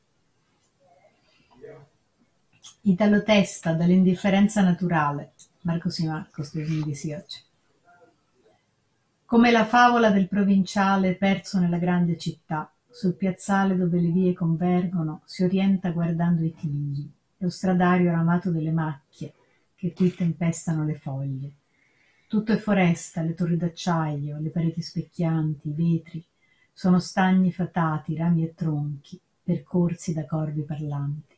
[2.87, 7.39] Italo Testa dall'indifferenza naturale, Marcos y Marcos 2018.
[9.25, 15.23] Come la favola del provinciale perso nella grande città, sul piazzale dove le vie convergono,
[15.25, 19.33] si orienta guardando i tigli, lo stradario ramato delle macchie
[19.75, 21.53] che qui tempestano le foglie.
[22.29, 26.23] Tutto è foresta, le torri d'acciaio, le pareti specchianti, i vetri,
[26.71, 31.34] sono stagni fatati, rami e tronchi, percorsi da corvi parlanti.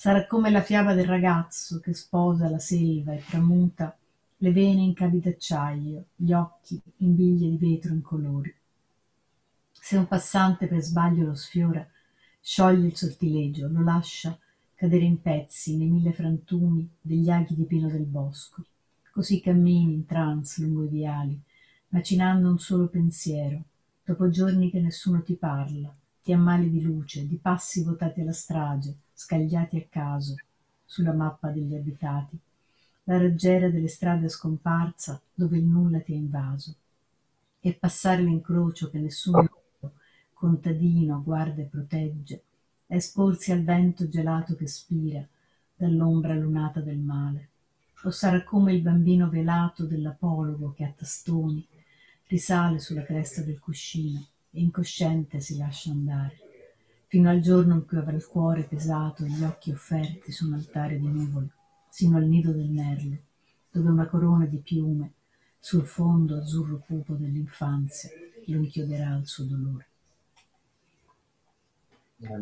[0.00, 3.98] Sarà come la fiaba del ragazzo che sposa la selva e tramuta
[4.36, 8.54] le vene in cavi d'acciaio, gli occhi in biglie di vetro incolori.
[9.72, 11.84] Se un passante per sbaglio lo sfiora,
[12.40, 14.38] scioglie il sortilegio, lo lascia
[14.76, 18.64] cadere in pezzi nei mille frantumi degli aghi di pino del bosco.
[19.10, 21.36] Così cammini in trance lungo i viali,
[21.88, 23.64] macinando un solo pensiero,
[24.04, 25.92] dopo giorni che nessuno ti parla,
[26.28, 30.34] ti ammali di luce, di passi votati alla strage, scagliati a caso
[30.84, 32.38] sulla mappa degli abitati,
[33.04, 36.74] la raggiera delle strade scomparsa dove il nulla ti ha invaso,
[37.60, 39.48] e passare l'incrocio che nessuno
[40.34, 42.42] contadino guarda e protegge,
[42.88, 45.26] esporsi al vento gelato che spira
[45.74, 47.48] dall'ombra lunata del male.
[48.02, 51.66] O sarà come il bambino velato dell'apologo che a tastoni
[52.26, 56.36] risale sulla cresta del cuscino e incosciente si lascia andare
[57.08, 60.52] fino al giorno in cui avrà il cuore pesato e gli occhi offerti su un
[60.52, 61.48] altare di nuvole,
[61.88, 63.16] sino al nido del merlo,
[63.70, 65.12] dove una corona di piume
[65.58, 68.10] sul fondo azzurro cupo dell'infanzia
[68.52, 69.86] lo inchioderà al suo dolore.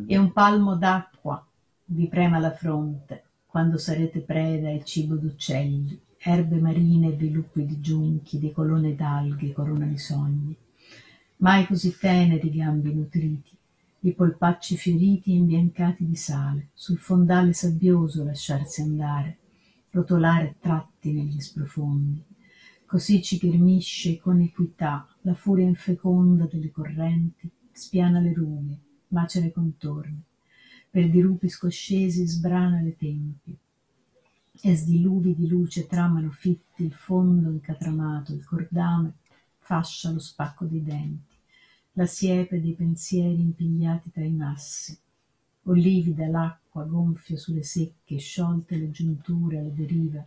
[0.06, 1.44] E un palmo d'acqua
[1.86, 7.80] vi prema la fronte quando sarete preda e cibo d'uccelli, erbe marine e viluppi di
[7.80, 10.56] giunchi, di colonne d'alghe, corona di sogni.
[11.38, 13.54] Mai così teneri gambi nutriti,
[14.00, 19.36] i polpacci fioriti e imbiancati di sale, sul fondale sabbioso lasciarsi andare,
[19.90, 22.24] rotolare tratti negli sprofondi.
[22.86, 29.52] Così ci ghermisce con equità la furia infeconda delle correnti, spiana le rughe, macera i
[29.52, 30.22] contorni,
[30.88, 33.56] per dirupi scoscesi sbrana le tempie,
[34.58, 39.16] e sdiluvi di luce tramano fitti il fondo incatramato, il cordame
[39.58, 41.25] fascia lo spacco dei denti
[41.98, 44.96] la siepe dei pensieri impigliati tra i massi,
[45.62, 50.22] o livida l'acqua gonfia sulle secche, sciolte le giunture alla deriva,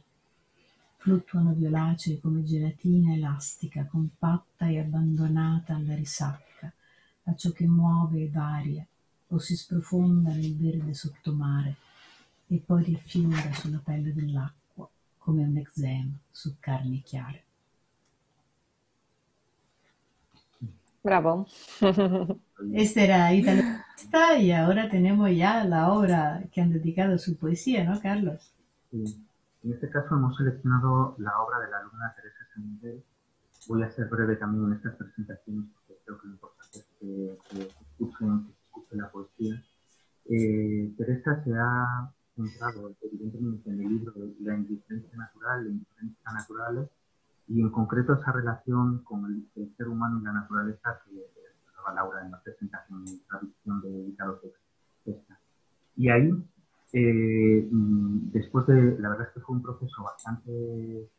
[0.98, 6.74] fluttuano violacee come gelatina elastica, compatta e abbandonata alla risacca,
[7.26, 8.84] a ciò che muove e varia,
[9.28, 11.76] o si sprofonda nel verde sottomare,
[12.48, 17.44] e poi riaffiora sulla pelle dell'acqua, come un eczema su carni chiare.
[21.04, 21.48] Bravo.
[22.74, 23.64] Este era Italo
[24.38, 28.54] y ahora tenemos ya la obra que han dedicado a su poesía, ¿no, Carlos?
[28.92, 29.26] Sí.
[29.64, 32.80] En este caso hemos seleccionado la obra de la alumna Teresa San
[33.68, 37.38] Voy a ser breve también en estas presentaciones porque creo que lo importante es que,
[37.92, 38.48] escuchen,
[38.92, 39.64] la poesía.
[40.26, 46.32] Eh, Teresa se ha centrado evidentemente en el libro de la indiferencia natural, la indiferencia
[46.32, 46.90] natural,
[47.50, 51.26] y en concreto esa relación con el, ser humano y la naturaleza que
[51.78, 54.40] hablaba Laura en la presentación de traducción de Italo
[55.04, 55.40] Texta.
[55.96, 56.32] Y ahí,
[56.94, 61.10] eh, mm, después de, la verdad es que fue un proceso bastante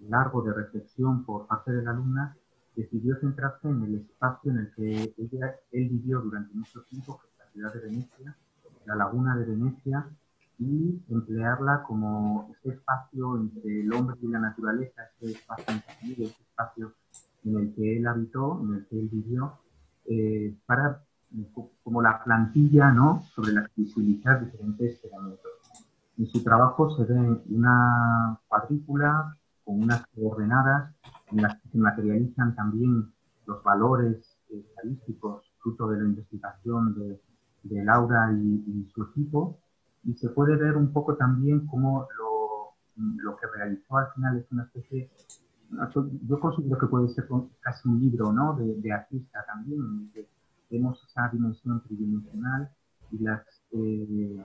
[0.00, 2.36] largo de reflexión por parte de la alumna,
[2.76, 7.26] decidió centrarse en el espacio en el que ella, él vivió durante mucho tiempo, que
[7.26, 8.36] es la ciudad de Venecia,
[8.86, 10.08] la laguna de Venecia,
[10.60, 16.92] y emplearla como ese espacio entre el hombre y la naturaleza, ese espacio ese espacio
[17.44, 19.54] en el que él habitó, en el que él vivió,
[20.04, 21.02] eh, para
[21.82, 23.22] como la plantilla ¿no?
[23.34, 25.50] sobre la que visibilizar diferentes elementos.
[26.18, 30.92] En su trabajo se ve una cuadrícula con unas coordenadas
[31.30, 33.12] en las que se materializan también
[33.46, 37.20] los valores estadísticos fruto de la investigación de,
[37.62, 39.58] de Laura y, y, su equipo
[40.04, 42.74] y se puede ver un poco también cómo lo,
[43.22, 45.10] lo que realizó al final es una especie,
[46.26, 47.28] yo considero que puede ser
[47.60, 48.56] casi un libro ¿no?
[48.56, 50.28] de, de artista también, que
[50.70, 52.70] vemos esa dimensión tridimensional
[53.10, 54.44] y las, eh,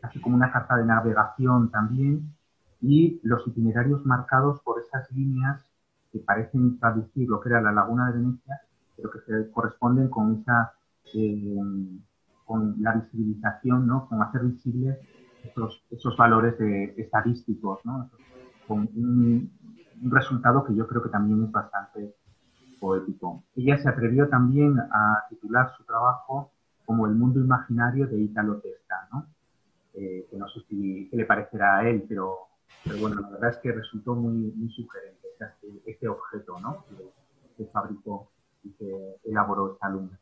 [0.00, 2.34] casi como una carta de navegación también,
[2.80, 5.64] y los itinerarios marcados por esas líneas
[6.12, 8.60] que parecen traducir lo que era la laguna de Venecia,
[8.96, 10.72] pero que se corresponden con esa
[11.14, 11.56] eh,
[12.44, 14.08] con la visibilización, ¿no?
[14.08, 14.98] con hacer visibles
[15.44, 18.10] esos, esos valores de, estadísticos, ¿no?
[18.66, 19.50] con un,
[20.06, 22.14] resultado que yo creo que también es bastante
[22.78, 23.44] poético.
[23.56, 26.50] Ella se atrevió también a titular su trabajo
[26.84, 29.26] como El mundo imaginario de Italo Testa, ¿no?
[29.94, 32.48] Eh, que no sé si qué le parecerá a él, pero,
[33.00, 36.84] bueno, la verdad es que resultó muy, muy sugerente este, este objeto ¿no?
[36.88, 36.96] que,
[37.56, 38.28] que fabricó
[38.64, 40.18] y que elaboró esta alumna.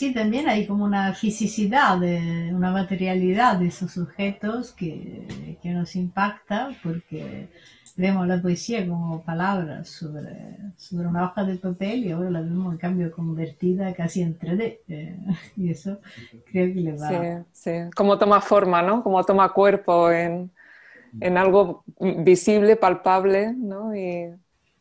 [0.00, 6.70] Sí, también hay como una fisicidad, una materialidad de esos objetos que, que, nos impacta
[6.82, 7.50] porque
[7.96, 12.72] vemos la poesía como palabras sobre, sobre una hoja de papel y ahora la vemos
[12.72, 14.78] en cambio convertida casi en 3D.
[14.88, 15.18] Eh,
[15.58, 16.00] y eso
[16.50, 17.08] creo que le va.
[17.10, 19.02] Sí, sí, como toma forma, ¿no?
[19.02, 20.50] Como toma cuerpo en,
[21.20, 21.84] en algo
[22.24, 23.94] visible, palpable, ¿no?
[23.94, 24.32] Y...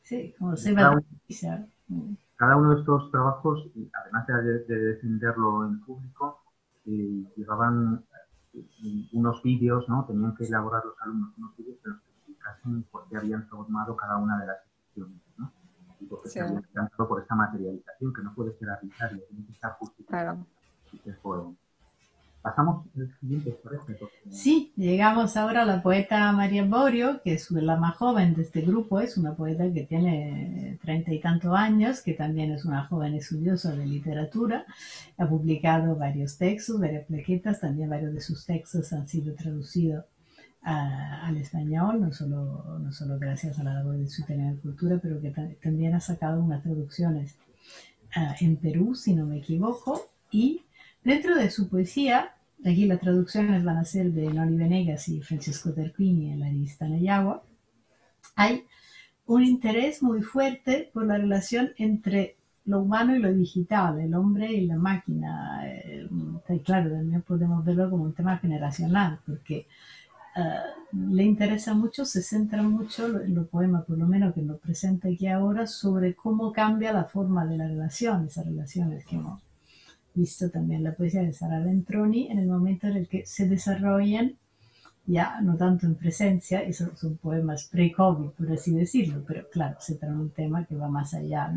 [0.01, 1.01] Sí, como se va a
[2.39, 3.69] cada uno de estos trabajos,
[4.01, 6.41] además de, defenderlo en público,
[6.85, 8.05] eh, llevaban
[8.53, 10.05] eh, unos vídeos, ¿no?
[10.05, 14.15] Tenían que elaborar los alumnos unos vídeos que los explicasen por qué habían formado cada
[14.15, 15.51] una de las secciones, ¿no?
[15.99, 16.63] Y por qué se habían
[16.97, 20.37] por esta materialización, que no puede ser arbitraria, tiene que estar justificada.
[20.93, 21.55] Claro.
[24.29, 28.61] Sí, llegamos ahora a la poeta María Borio, que es la más joven de este
[28.61, 33.15] grupo, es una poeta que tiene treinta y tantos años, que también es una joven
[33.15, 34.65] estudiosa de literatura,
[35.17, 40.05] ha publicado varios textos, varias plaquetas, también varios de sus textos han sido traducidos
[40.61, 45.21] al español, no solo, no solo gracias a la labor de su de Cultura, pero
[45.21, 45.31] que
[45.61, 47.37] también ha sacado unas traducciones
[48.15, 50.63] ah, en Perú, si no me equivoco, y
[51.03, 52.33] Dentro de su poesía,
[52.65, 56.87] aquí las traducciones van a ser de Noli Venegas y Francisco Terquini en la lista
[56.87, 57.43] Nayagua,
[58.35, 58.65] hay
[59.25, 64.51] un interés muy fuerte por la relación entre lo humano y lo digital, el hombre
[64.51, 65.61] y la máquina.
[65.65, 66.07] Eh,
[66.63, 69.67] claro, también podemos verlo como un tema generacional, porque
[70.35, 70.41] eh,
[70.93, 75.07] le interesa mucho, se centra mucho en los poemas, por lo menos que nos presenta
[75.07, 79.41] aquí ahora, sobre cómo cambia la forma de la relación, esas relaciones que hemos
[80.13, 84.35] visto también la poesía de Sara Ventroni en el momento en el que se desarrollan,
[85.05, 86.91] ya no tanto en presencia, y son,
[87.21, 91.13] poemas pre-COVID, por así decirlo, pero claro, se trata de un tema que va más
[91.13, 91.51] allá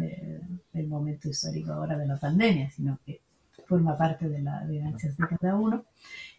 [0.72, 3.20] del momento histórico ahora de la pandemia, sino que
[3.66, 5.84] forma parte de las vivencias de cada uno.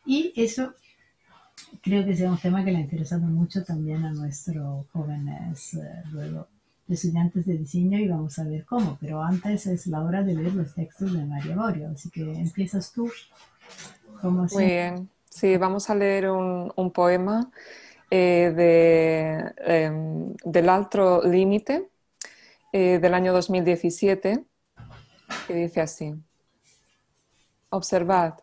[0.05, 0.73] Y eso
[1.81, 6.03] creo que es un tema que le ha interesado mucho también a nuestros jóvenes eh,
[6.11, 6.47] luego
[6.93, 10.53] estudiantes de diseño y vamos a ver cómo, pero antes es la hora de leer
[10.53, 13.09] los textos de María Borio, así que empiezas tú.
[14.21, 17.51] Muy bien, sí, vamos a leer un, poema
[18.09, 21.89] eh, de, em, del Altro Límite
[22.71, 24.45] eh, del año 2017
[25.47, 26.13] que dice así,
[27.69, 28.35] observad,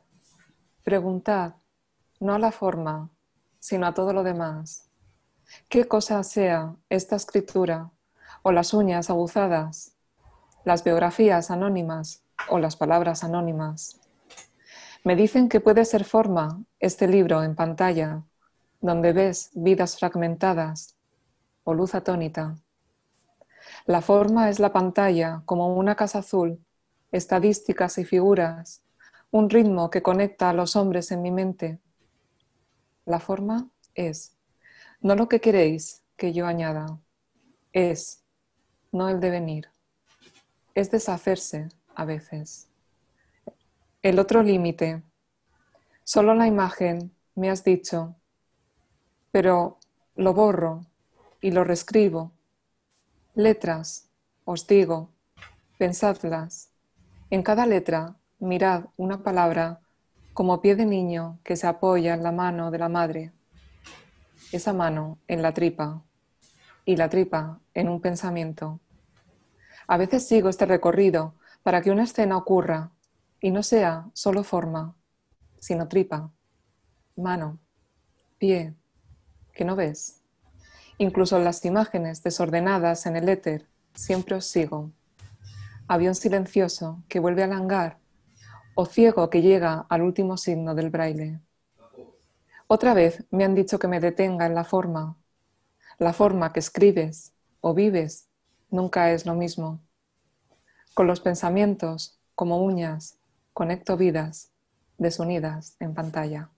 [0.82, 1.54] preguntad,
[2.18, 3.10] no a la forma,
[3.58, 4.88] sino a todo lo demás.
[5.68, 7.90] ¿Qué cosa sea esta escritura
[8.42, 9.96] o las uñas aguzadas,
[10.64, 14.00] las biografías anónimas o las palabras anónimas.
[15.04, 18.22] Me dicen que puede ser forma este libro en pantalla,
[18.80, 20.96] donde ves vidas fragmentadas
[21.64, 22.56] o luz atónita.
[23.86, 26.64] La forma es la pantalla como una casa azul,
[27.12, 28.82] estadísticas y figuras,
[29.30, 31.78] un ritmo que conecta a los hombres en mi mente.
[33.04, 34.36] La forma es,
[35.00, 36.98] no lo que queréis que yo añada,
[37.72, 38.24] es,
[38.92, 39.68] no el devenir.
[40.74, 42.68] Es deshacerse a veces.
[44.02, 45.02] El otro límite.
[46.04, 48.16] Solo la imagen, me has dicho,
[49.30, 49.78] pero
[50.16, 50.86] lo borro
[51.40, 52.32] y lo reescribo.
[53.34, 54.08] Letras,
[54.44, 55.10] os digo,
[55.78, 56.70] pensadlas.
[57.30, 59.80] En cada letra, mirad una palabra
[60.34, 63.32] como pie de niño que se apoya en la mano de la madre.
[64.52, 66.02] Esa mano en la tripa
[66.84, 68.80] y la tripa en un pensamiento.
[69.86, 72.90] A veces sigo este recorrido para que una escena ocurra
[73.40, 74.94] y no sea solo forma,
[75.58, 76.30] sino tripa,
[77.16, 77.58] mano,
[78.38, 78.74] pie,
[79.52, 80.22] que no ves.
[80.98, 84.90] Incluso las imágenes desordenadas en el éter, siempre os sigo.
[85.88, 87.98] Avión silencioso que vuelve al hangar
[88.74, 91.40] o ciego que llega al último signo del braille.
[92.66, 95.16] Otra vez me han dicho que me detenga en la forma.
[96.00, 98.26] La forma que escribes o vives
[98.70, 99.82] nunca es lo mismo.
[100.94, 103.18] Con los pensamientos, como uñas,
[103.52, 104.50] conecto vidas
[104.96, 106.48] desunidas en pantalla.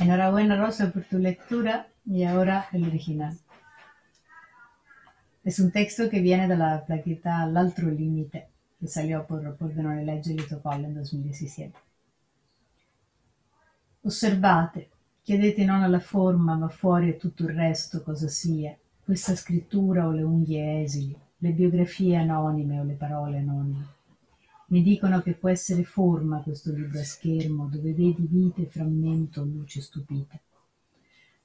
[0.00, 3.38] Enhorabuena Rosa por tu lectura y ahora el original.
[5.44, 8.48] Es un texto que viene de la plaqueta L'altro limite,
[8.80, 11.78] che salió por, por Denone Legge Lito Colle nel 2017.
[14.04, 14.93] Osservate,
[15.24, 20.10] chiedete non alla forma ma fuori a tutto il resto cosa sia, questa scrittura o
[20.12, 23.86] le unghie esili, le biografie anonime o le parole anonime.
[24.66, 29.80] Mi dicono che può essere forma questo libro a schermo dove vedi vite, frammento, luce
[29.80, 30.40] stupite.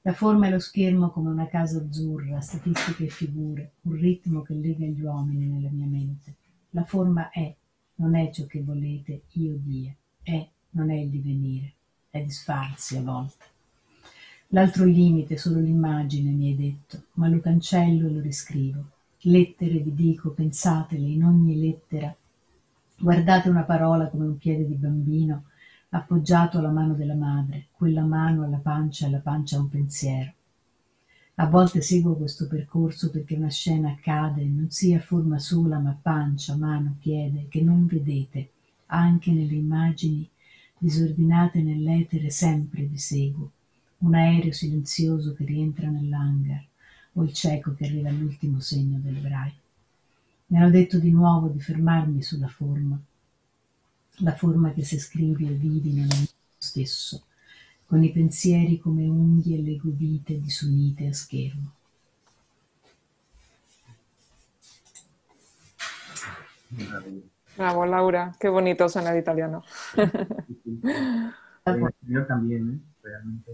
[0.01, 4.55] La forma è lo schermo come una casa azzurra, statistiche e figure, un ritmo che
[4.55, 6.35] lega gli uomini nella mia mente.
[6.71, 7.55] La forma è,
[7.95, 11.73] non è ciò che volete io dia, è, non è il divenire,
[12.09, 13.57] è disfarsi a volte.
[14.51, 18.83] L'altro limite solo l'immagine, mi hai detto, ma lo cancello e lo riscrivo.
[19.21, 22.15] Lettere vi dico, pensatele in ogni lettera.
[22.97, 25.43] Guardate una parola come un piede di bambino
[25.89, 30.33] appoggiato alla mano della madre, quella mano alla pancia e la pancia a un pensiero.
[31.35, 36.55] A volte seguo questo percorso perché una scena accade, non sia forma sola, ma pancia,
[36.55, 38.49] mano, piede, che non vedete,
[38.87, 40.27] anche nelle immagini
[40.75, 43.51] disordinate nell'etere sempre vi seguo.
[43.99, 46.65] Un aereo silenzioso che rientra nell'hangar,
[47.13, 49.59] o il cieco che arriva all'ultimo segno del braille.
[50.47, 52.99] Mi hanno detto di nuovo di fermarmi sulla forma,
[54.21, 56.27] la forma che se scrivi e vivi non è
[56.57, 57.23] stesso,
[57.85, 61.71] con i pensieri come unghie e le godite disunite a schermo.
[67.55, 69.63] Bravo, Laura, qué bonito suena el italiano.
[72.07, 72.79] yo también, ¿eh?
[73.01, 73.51] realmente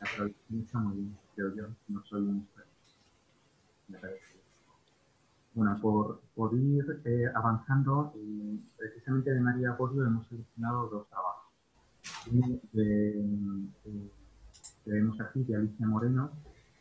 [0.00, 2.68] la muy bien, creo yo, no soy un experto.
[5.54, 11.48] Bueno, por, por ir eh, avanzando, eh, precisamente de María Borio hemos seleccionado dos trabajos
[14.84, 16.30] que vemos aquí de Alicia Moreno,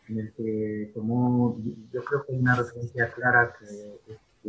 [0.09, 1.59] en el que tomó,
[1.91, 3.99] yo creo que hay una referencia clara que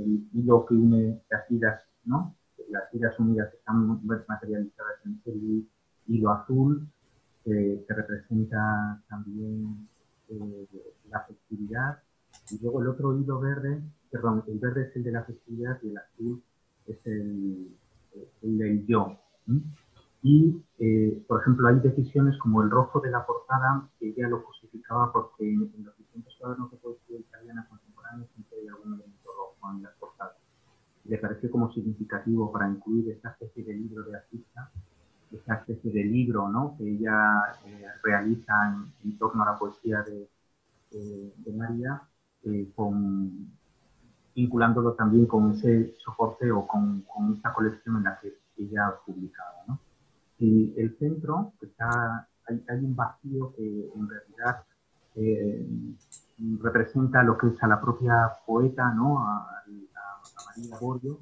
[0.01, 2.35] el hilo que une las vidas, ¿no?
[2.69, 5.67] Las vidas unidas están materializadas en ese
[6.07, 6.87] hilo azul,
[7.49, 9.89] que, representa también
[10.29, 10.69] eh,
[11.11, 12.03] la festividad,
[12.51, 15.89] y luego el otro hilo verde, perdón, el verde es el de la festividad y
[15.91, 16.43] el azul
[16.87, 17.77] es el,
[18.43, 19.19] el del yo.
[20.23, 24.41] Y, eh, por ejemplo, hay decisiones como el rojo de la portada, que ella lo
[24.41, 29.75] justificaba porque en, los distintos cuadernos de poesía italiana contemporánea siempre hay algún elemento rojo
[29.75, 30.37] en las portadas.
[31.05, 34.71] Le pareció como significativo para incluir esta especie de libro de artista,
[35.33, 36.75] esta especie de libro ¿no?
[36.77, 38.53] que ella eh, realiza
[39.05, 40.29] en, torno a la poesía de,
[40.91, 42.03] de María,
[42.45, 43.51] eh, con,
[44.35, 48.97] vinculándolo también con ese soporte o con, con esta colección en la que ella ha
[49.05, 49.57] publicado.
[49.67, 49.81] ¿no?
[50.39, 54.65] Y el centro, está, hay, hay un vacío que en realidad
[55.17, 55.69] eh,
[56.63, 59.21] representa lo que es a la propia poeta, ¿no?
[59.21, 61.19] a, a, María Bordo,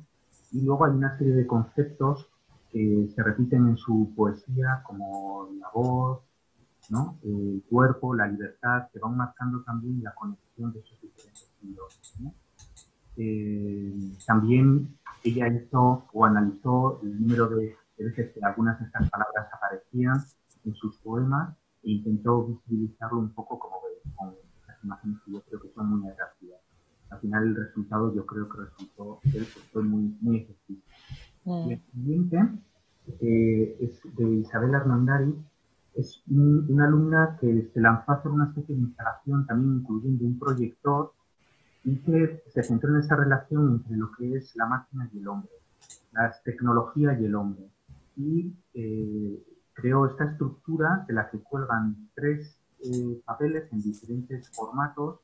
[0.53, 2.29] y luego hay una serie de conceptos
[2.77, 6.21] que se repiten en su poesía, como la voz,
[6.91, 7.19] ¿no?
[7.23, 12.17] el cuerpo, la libertad, que van marcando también la conexión de esos diferentes estilos.
[12.21, 12.35] ¿no?
[13.17, 13.95] Eh,
[14.27, 19.49] también ella hizo o analizó el número de de veces que algunas de estas palabras
[19.53, 20.23] aparecían
[20.65, 23.77] en sus poemas e intentó visibilizarlo un poco como
[24.17, 24.35] con
[24.67, 26.61] las imágenes que yo creo que son muy atractivas.
[27.11, 29.21] Al final el resultado yo creo que resultó
[29.73, 30.83] fue muy, muy efectivo.
[31.47, 31.71] Mm.
[31.71, 32.49] El siguiente
[33.21, 35.35] eh, es de Isabel Armandari,
[35.95, 40.39] es una alumna que se lanzó a hacer una especie de instalación también incluyendo un
[40.39, 41.13] proyector
[41.85, 45.29] y que se centró en esa relación entre lo que es la máquina y el
[45.29, 45.53] hombre,
[46.13, 47.65] la tecnología y el hombre.
[48.17, 49.43] Y eh,
[49.73, 55.21] creó esta estructura de la que cuelgan tres eh, papeles en diferentes formatos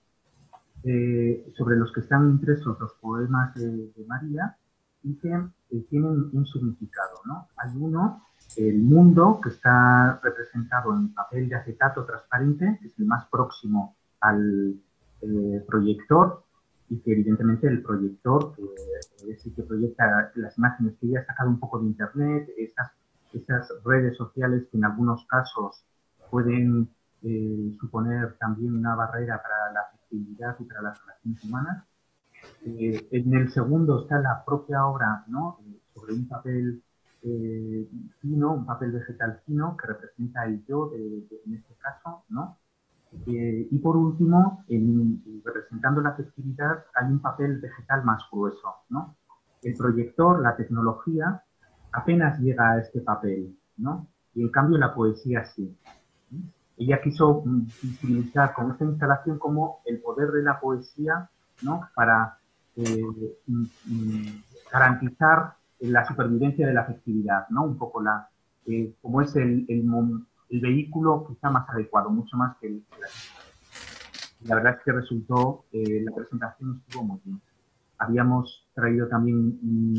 [0.84, 4.56] eh, sobre los que están impresos los poemas de, María
[5.02, 5.32] y que
[5.72, 7.20] eh, tienen un significado.
[7.24, 7.48] ¿no?
[7.56, 8.22] Hay uno,
[8.56, 13.96] el mundo, que está representado en papel de acetato transparente, que es el más próximo
[14.20, 14.76] al
[15.68, 16.42] proyector,
[16.92, 21.24] y que evidentemente el proyector, que es el que proyecta las imágenes que ya ha
[21.24, 22.92] sacado un poco de internet, esas,
[23.32, 25.86] esas redes sociales que en algunos casos
[26.30, 26.90] pueden
[27.22, 31.84] eh, suponer también una barrera para la afectividad y para las relaciones humanas.
[32.64, 35.58] Eh, en el segundo está la propia obra ¿no?
[35.66, 36.82] Eh, sobre un papel
[38.20, 42.58] fino, un papel vegetal fino que representa el yo de, en este caso, ¿no?
[43.26, 49.14] y por último, en, representando la afectividad, hay un papel vegetal más grueso, ¿no?
[49.62, 51.44] El proyector, la tecnología,
[51.92, 54.08] apenas llega a este papel, ¿no?
[54.34, 55.76] Y en cambio la poesía sí
[56.82, 61.30] ella quiso mm, utilizar con esta instalación como el poder de la poesía
[61.62, 61.88] ¿no?
[61.94, 62.41] para eh, mm, mm,
[64.70, 67.64] garantizar la supervivencia de la afectividad, ¿no?
[67.64, 68.28] un poco la,
[68.66, 72.84] eh, como es el, el, vehículo quizá más adecuado, mucho más que el...
[74.44, 77.40] La verdad es que resultó, eh, la presentación estuvo muy bien.
[77.98, 79.94] Habíamos traído también un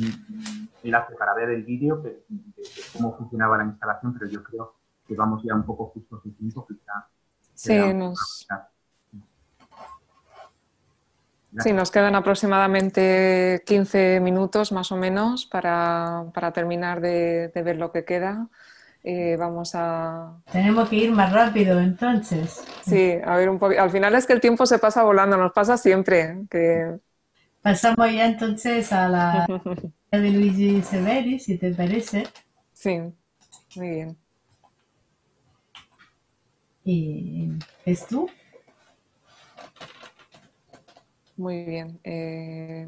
[0.83, 4.75] enlace para ver el vídeo de, de cómo funcionaba la instalación, pero yo creo
[5.07, 7.07] que vamos ya un poco justo de tiempo, quizá.
[7.53, 8.45] Sí, nos...
[11.59, 17.77] Sí, nos quedan aproximadamente 15 minutos más o menos para, para terminar de, de, ver
[17.77, 18.49] lo que queda.
[19.03, 20.41] Eh, vamos a...
[20.51, 22.63] Tenemos que ir más rápido entonces.
[22.83, 23.73] Sí, a ver un poco.
[23.77, 26.45] Al final es que el tiempo se pasa volando, nos pasa siempre.
[26.49, 26.97] Que...
[27.61, 29.45] Pasamos ya entonces a la
[30.11, 32.23] de Luigi Severi, si te parece.
[32.71, 32.99] Sí,
[33.75, 34.17] muy bien.
[36.85, 37.49] ¿Y
[37.85, 38.29] es tú?
[41.35, 41.99] Muy bien.
[42.03, 42.87] Eh,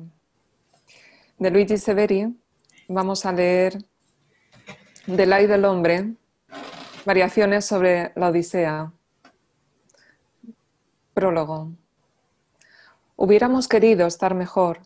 [1.40, 2.36] de Luigi Severi
[2.88, 3.84] vamos a leer
[5.08, 6.16] Del ay del hombre,
[7.06, 8.92] variaciones sobre la Odisea.
[11.14, 11.72] Prólogo.
[13.16, 14.82] Hubiéramos querido estar mejor,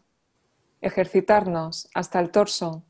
[0.81, 2.83] ejercitarnos hasta el torso,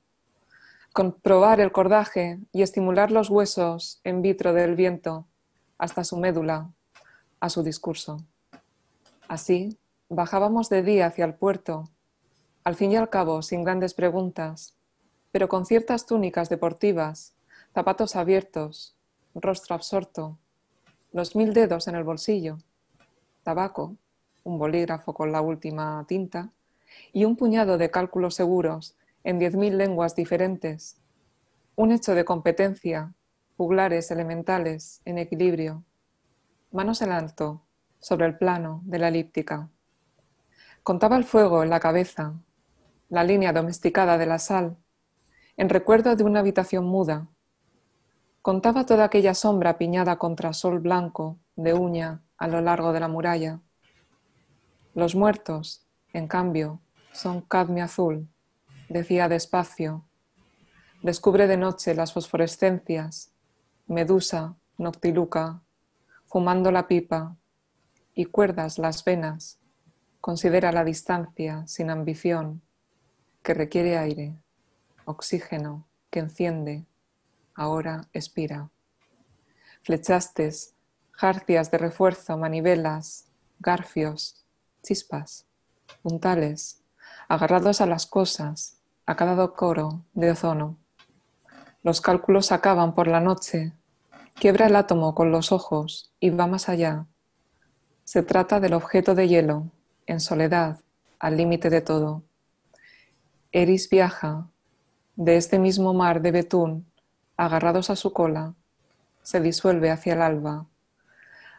[0.94, 5.28] comprobar el cordaje y estimular los huesos en vitro del viento
[5.78, 6.72] hasta su médula,
[7.40, 8.18] a su discurso.
[9.28, 9.79] Así,
[10.10, 11.90] bajábamos de día hacia el puerto,
[12.64, 14.76] al fin y al cabo sin grandes preguntas,
[15.32, 17.36] pero con ciertas túnicas deportivas,
[17.74, 18.98] zapatos abiertos,
[19.36, 20.40] rostro absorto,
[21.12, 22.58] los mil dedos en el bolsillo,
[23.44, 23.96] tabaco,
[24.44, 26.52] un bolígrafo con la última tinta
[27.14, 30.98] y un puñado de cálculos seguros en diez mil lenguas diferentes,
[31.76, 33.14] un hecho de competencia
[33.58, 35.84] juglares elementales en equilibrio,
[36.72, 37.66] manos en alto,
[38.00, 39.70] sobre el plano de la elíptica.
[40.90, 42.34] Contaba el fuego en la cabeza,
[43.10, 44.76] la línea domesticada de la sal,
[45.56, 47.28] en recuerdo de una habitación muda.
[48.42, 53.08] Contaba toda aquella sombra piñada contra sol blanco de uña a lo largo de la
[53.08, 53.60] muralla.
[54.96, 56.82] Los muertos, en cambio,
[57.12, 58.28] son cadmio azul,
[58.90, 60.08] decía despacio.
[61.04, 63.32] Descubre de noche las fosforescencias
[63.86, 65.62] Medusa, Noctiluca,
[66.26, 67.38] fumando la pipa,
[68.16, 69.60] y cuerdas las venas,
[70.22, 72.62] considera la distancia sin ambición,
[73.44, 74.36] que requiere aire,
[75.06, 76.86] oxígeno, que enciende,
[77.56, 78.70] ahora expira.
[79.84, 80.76] Flechastes,
[81.12, 83.28] jarcias de refuerzo, manivelas,
[83.60, 84.46] garfios,
[84.84, 85.46] chispas,
[86.02, 86.84] puntales,
[87.28, 90.78] agarrados a las cosas, a cada coro de ozono.
[91.82, 93.74] Los cálculos acaban por la noche,
[94.40, 97.08] Quiebra el átomo con los ojos y va más allá.
[98.06, 99.70] Se trata del objeto de hielo,
[100.10, 100.80] en soledad,
[101.20, 102.24] al límite de todo.
[103.52, 104.48] Eris viaja
[105.16, 106.92] de este mismo mar de betún,
[107.38, 108.56] agarrados a su cola,
[109.22, 110.66] se disuelve hacia el alba,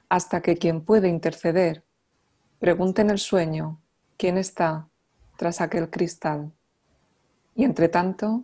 [0.08, 1.84] hasta que quien puede interceder
[2.58, 3.80] pregunte en el sueño
[4.16, 4.88] quién está
[5.36, 6.50] tras aquel cristal.
[7.54, 8.42] Y entre tanto,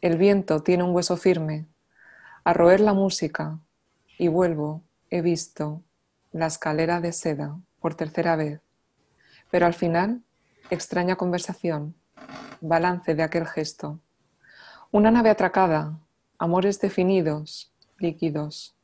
[0.00, 1.66] el viento tiene un hueso firme,
[2.42, 3.60] a roer la música,
[4.18, 5.80] y vuelvo, he visto
[6.32, 8.63] la escalera de seda por tercera vez,
[9.54, 10.24] pero al final,
[10.68, 11.94] extraña conversación,
[12.60, 14.00] balance de aquel gesto.
[14.90, 16.00] Una nave atracada,
[16.40, 18.76] amores definidos, líquidos,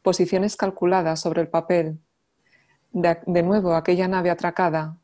[0.00, 1.98] posiciones calculadas sobre el papel,
[2.92, 4.96] de, nuevo aquella nave atracada,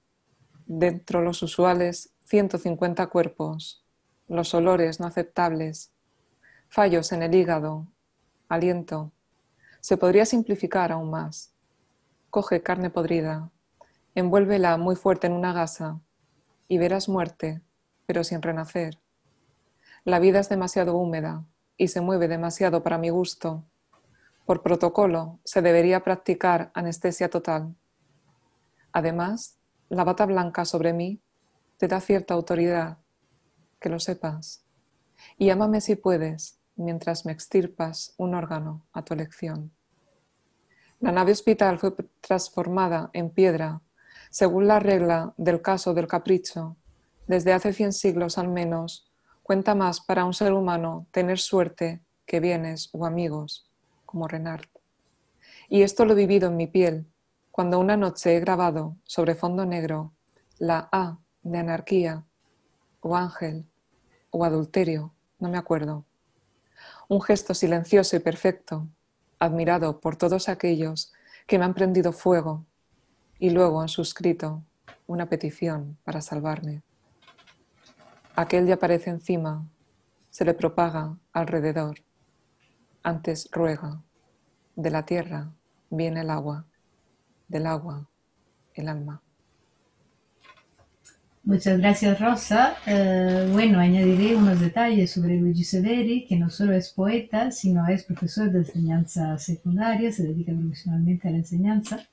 [0.66, 3.84] dentro los usuales 150 cuerpos,
[4.28, 5.90] los olores no aceptables,
[6.68, 7.88] fallos en el hígado,
[8.48, 9.10] aliento.
[9.80, 11.52] Se podría simplificar aún más.
[12.30, 13.50] Coge carne podrida,
[14.18, 16.00] envuélvela muy fuerte en una gasa
[16.66, 17.62] y verás muerte,
[18.04, 18.98] pero sin renacer.
[20.04, 21.44] La vida es demasiado húmeda
[21.76, 23.64] y se mueve demasiado para mi gusto.
[24.44, 27.76] Por protocolo, se debería practicar anestesia total.
[28.92, 29.58] Además,
[29.88, 31.22] la bata blanca sobre mí
[31.76, 32.98] te da cierta autoridad,
[33.80, 34.64] que lo sepas.
[35.36, 39.72] Y ámame si puedes, mientras me extirpas un órgano a tu elección.
[41.00, 43.80] La nave hospital fue transformada en piedra,
[44.30, 46.76] según la regla del caso del capricho.
[47.26, 49.10] Desde hace cien siglos al menos,
[49.42, 53.70] cuenta más para un ser humano tener suerte que bienes o amigos
[54.04, 54.66] como Renard.
[55.68, 57.06] Y esto lo he vivido en mi piel,
[57.50, 60.12] cuando una noche he grabado sobre fondo negro
[60.58, 62.24] la A de anarquía,
[63.00, 63.66] o ángel,
[64.30, 66.04] o adulterio, no me acuerdo.
[67.08, 68.88] Un gesto silencioso y perfecto,
[69.38, 71.12] admirado por todos aquellos
[71.46, 72.66] que me han prendido fuego
[73.38, 74.64] y luego han suscrito
[75.06, 76.82] una petición para salvarme.
[78.34, 79.66] Aquel ya aparece encima,
[80.30, 81.98] se le propaga alrededor
[83.02, 84.02] antes ruega.
[84.76, 85.50] De la tierra
[85.90, 86.66] viene el agua,
[87.48, 88.08] del agua
[88.74, 89.20] el alma.
[91.44, 92.76] Muchas gracias Rosa.
[92.86, 98.04] Eh, bueno, añadiré unos detalles sobre Luigi Severi, que no solo es poeta, sino es
[98.04, 102.06] profesor de enseñanza secundaria, se dedica profesionalmente a la enseñanza.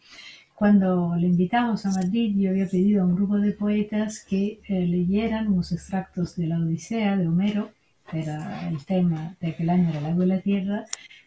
[0.55, 4.87] Cuando le invitamos a Madrid, yo había pedido a un grupo de poetas que eh,
[4.87, 7.71] leyeran unos extractos de la Odisea de Homero
[8.13, 10.85] era el tema de aquel año era el agua y la tierra,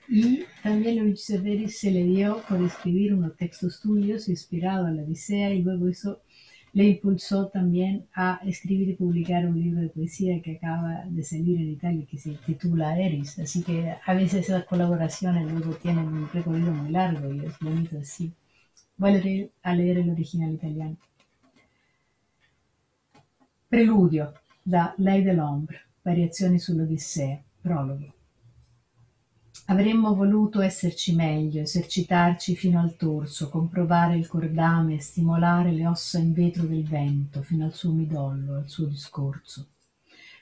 [0.08, 5.02] y también Luigi Severi se le dio por escribir unos textos tuyos inspirados a la
[5.02, 6.22] Odisea y luego eso
[6.72, 11.58] le impulsó también a escribir y publicar un libro de poesía que acaba de salir
[11.58, 13.38] en Italia que se titula Eris.
[13.38, 17.98] Así que a veces esas colaboraciones luego tienen un recorrido muy largo y es bonito
[17.98, 18.32] así.
[19.00, 19.14] Voy
[19.62, 20.96] a leer, el original italiano.
[23.68, 28.12] Preludio da Lei dell'Ombre Variazioni sull'Odissea, prologo.
[29.66, 36.32] Avremmo voluto esserci meglio, esercitarci fino al torso, comprovare il cordame, stimolare le ossa in
[36.32, 39.68] vetro del vento fino al suo midollo, al suo discorso.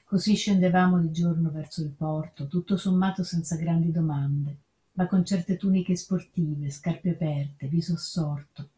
[0.02, 4.57] Così scendevamo di giorno verso il porto, tutto sommato senza grandi domande,
[4.97, 8.70] ma con certe tuniche sportive, scarpe aperte, viso assorto,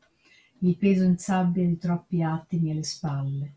[0.60, 3.54] il peso in sabbia di troppi attimi alle spalle,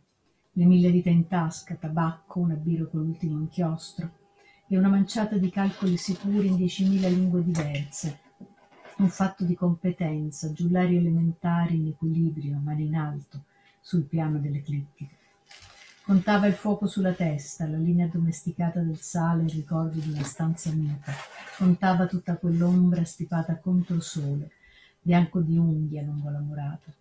[0.51, 4.19] le mille dita in tasca, tabacco, una birra con l'ultimo inchiostro
[4.67, 8.19] e una manciata di calcoli sicuri in diecimila lingue diverse.
[8.97, 13.45] Un fatto di competenza, giullari elementari in equilibrio, mani in alto,
[13.79, 15.15] sul piano dell'eclittica.
[16.11, 20.69] Contava il fuoco sulla testa, la linea domesticata del sale, il ricordo di una stanza
[20.73, 21.13] mita.
[21.55, 24.51] Contava tutta quell'ombra stipata contro sole,
[24.99, 26.91] bianco di unghie lungo la murata.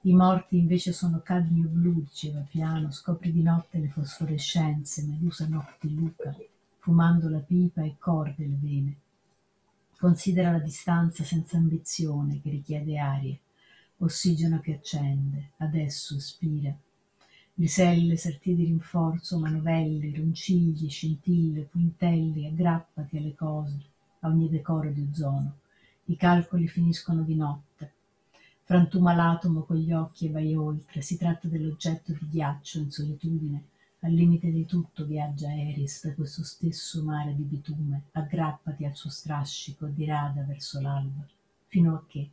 [0.00, 5.94] I morti invece sono cadmio blu, diceva piano, scopri di notte le fosforescenze, medusa notti
[5.94, 6.34] Luca,
[6.78, 8.96] fumando la pipa e corde le vene.
[9.98, 13.36] Considera la distanza senza ambizione che richiede aria,
[13.98, 16.18] ossigeno che accende, adesso
[17.64, 17.90] spira.
[17.90, 23.76] Riselle, sartie di rinforzo, manovelle, roncigli, scintille, puntelli, aggrappati alle cose,
[24.20, 25.56] a ogni decoro di ozono.
[26.06, 27.92] I calcoli finiscono di notte,
[28.66, 33.62] Frantuma l'atomo con gli occhi e vai oltre, si tratta dell'oggetto di ghiaccio in solitudine,
[34.00, 39.08] al limite di tutto viaggia Eris da questo stesso mare di bitume, aggrappati al suo
[39.08, 41.24] strascico, dirada verso l'alba,
[41.68, 42.28] fino a che?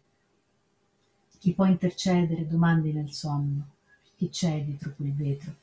[1.37, 3.67] Chi può intercedere domandi nel sonno,
[4.15, 5.53] chi c'è dietro quel vetro,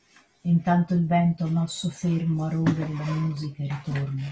[0.41, 4.27] e intanto il vento mosso fermo a rovere la musica e ritorna.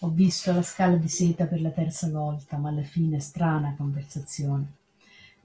[0.00, 4.84] Ho visto la scala di seta per la terza volta, ma alla fine strana conversazione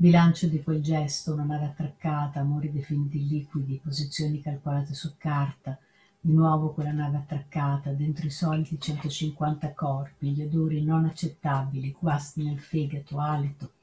[0.02, 5.78] Bilancio di quel gesto, una nave attraccata, amori definiti liquidi, posizioni calcolate su carta,
[6.20, 12.44] di nuovo quella nave attraccata, dentro i soliti 150 corpi, gli odori non accettabili, guasti
[12.44, 13.74] nel fegato, alito.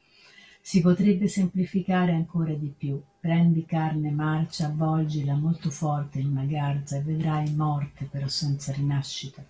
[0.69, 3.01] Si potrebbe semplificare ancora di più.
[3.19, 9.43] Prendi carne marcia, avvolgila molto forte in una garza e vedrai morte però senza rinascita.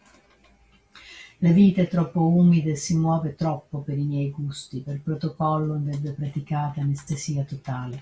[1.38, 5.74] La vita è troppo umida e si muove troppo per i miei gusti, per protocollo
[5.74, 8.00] andrebbe praticata anestesia totale.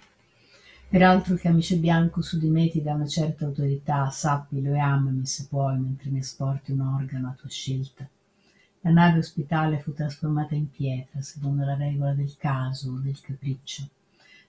[0.86, 5.24] Peraltro il camice bianco su di me ti dà una certa autorità, sappilo e amami
[5.24, 8.06] se puoi mentre mi esporti un organo a tua scelta.
[8.86, 13.88] La nave ospitale fu trasformata in pietra, secondo la regola del caso o del capriccio.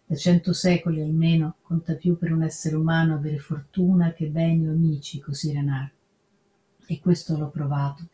[0.05, 4.73] Da cento secoli almeno conta più per un essere umano avere fortuna che beni o
[4.73, 5.89] amici, così Renard.
[6.85, 8.09] E questo l'ho provato.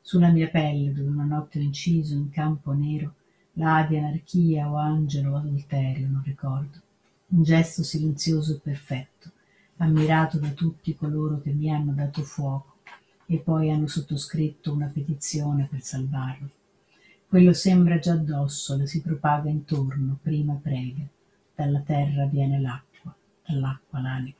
[0.00, 3.14] Sulla mia pelle, dove una notte ho inciso in campo nero
[3.52, 6.80] la di anarchia o angelo o adulterio, non ricordo.
[7.28, 9.30] Un gesto silenzioso e perfetto,
[9.76, 12.67] ammirato da tutti coloro che mi hanno dato fuoco
[13.30, 16.48] e poi hanno sottoscritto una petizione per salvarlo.
[17.28, 21.02] Quello sembra già addosso, le si propaga intorno, prima prega.
[21.54, 23.14] Dalla terra viene l'acqua,
[23.46, 24.36] dall'acqua l'anima.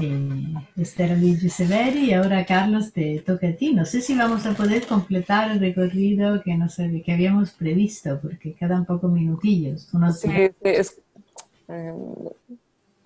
[0.00, 3.72] Eh, esta era Luigi Severi y ahora Carlos te toca a ti.
[3.72, 8.54] No sé si vamos a poder completar el recorrido que, nos, que habíamos previsto, porque
[8.54, 9.88] quedan pocos minutillos.
[10.18, 11.00] sí, sí, es,
[11.68, 11.92] eh,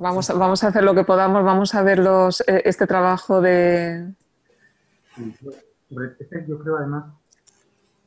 [0.00, 4.14] Vamos, vamos a hacer lo que podamos, vamos a ver los, eh, este trabajo de...
[5.14, 5.36] Sí,
[5.90, 7.12] sobre este yo creo además,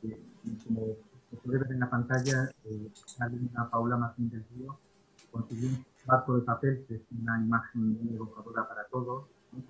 [0.02, 0.20] eh,
[0.66, 0.86] como
[1.30, 2.90] se puede ver en la pantalla, eh,
[3.52, 4.76] una Paula Martín del Río
[5.30, 9.62] consiguió un barco de papel, que es una imagen muy evocadora para todos, ¿no?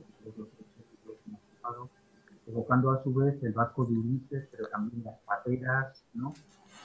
[2.47, 6.33] evocando a su vez el barco de Ulises, pero también las pateras, ¿no?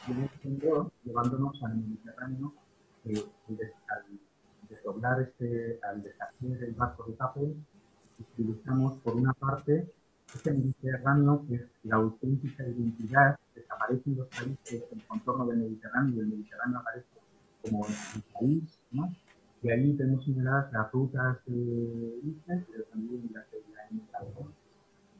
[0.05, 2.53] y en este sentido, llevándonos al Mediterráneo,
[3.05, 4.03] eh, al
[4.83, 7.55] doblar este, al deshacer el barco de papel,
[8.19, 9.91] utilizamos por una parte
[10.33, 16.15] este Mediterráneo que es la auténtica identidad, desaparece en los países el contorno del Mediterráneo
[16.15, 17.07] y el Mediterráneo aparece
[17.63, 19.11] como el país, ¿no?
[19.61, 24.19] Y ahí tenemos señaladas las rutas de islas, pero también las de la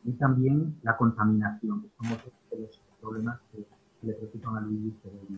[0.06, 3.66] y también la contaminación, que son otros de los problemas que,
[4.02, 4.93] le preocupan a Luis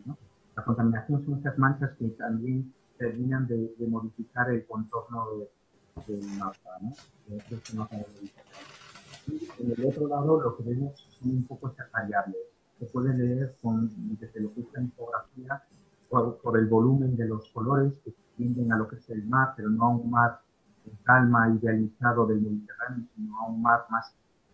[0.06, 0.16] ¿no?
[0.56, 2.72] La contaminación son esas manchas que también
[3.02, 6.92] terminan de, de modificar el contorno del de mapa, ¿no?
[7.28, 8.06] De este mapa de
[9.60, 12.38] en el otro lado lo que vemos son un poco estas variables.
[12.80, 13.90] Se puede leer con,
[14.20, 15.64] desde lo que es la infografía
[16.10, 19.54] por, por, el volumen de los colores que tienden a lo que es el mar,
[19.56, 20.42] pero no a un mar
[20.86, 24.14] en calma, idealizado del Mediterráneo, sino a un mar más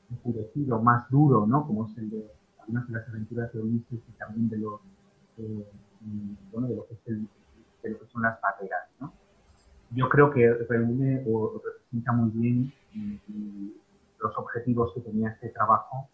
[0.09, 1.65] enfurecido, más duro, ¿no?
[1.65, 4.81] Como es el de algunas de las aventuras de Ulises y también de los,
[5.37, 5.67] eh,
[6.51, 7.27] bueno, de lo que es el,
[7.87, 8.81] de lo que son las pateras.
[8.99, 9.13] ¿no?
[9.91, 12.73] Yo creo que reúne o representa muy bien
[14.19, 16.09] los objetivos que tenía este trabajo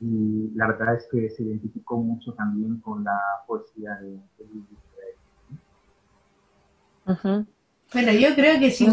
[0.00, 4.66] y la verdad es que se identificó mucho también con la poesía de, de Luis
[7.92, 8.88] Bueno, yo creo que si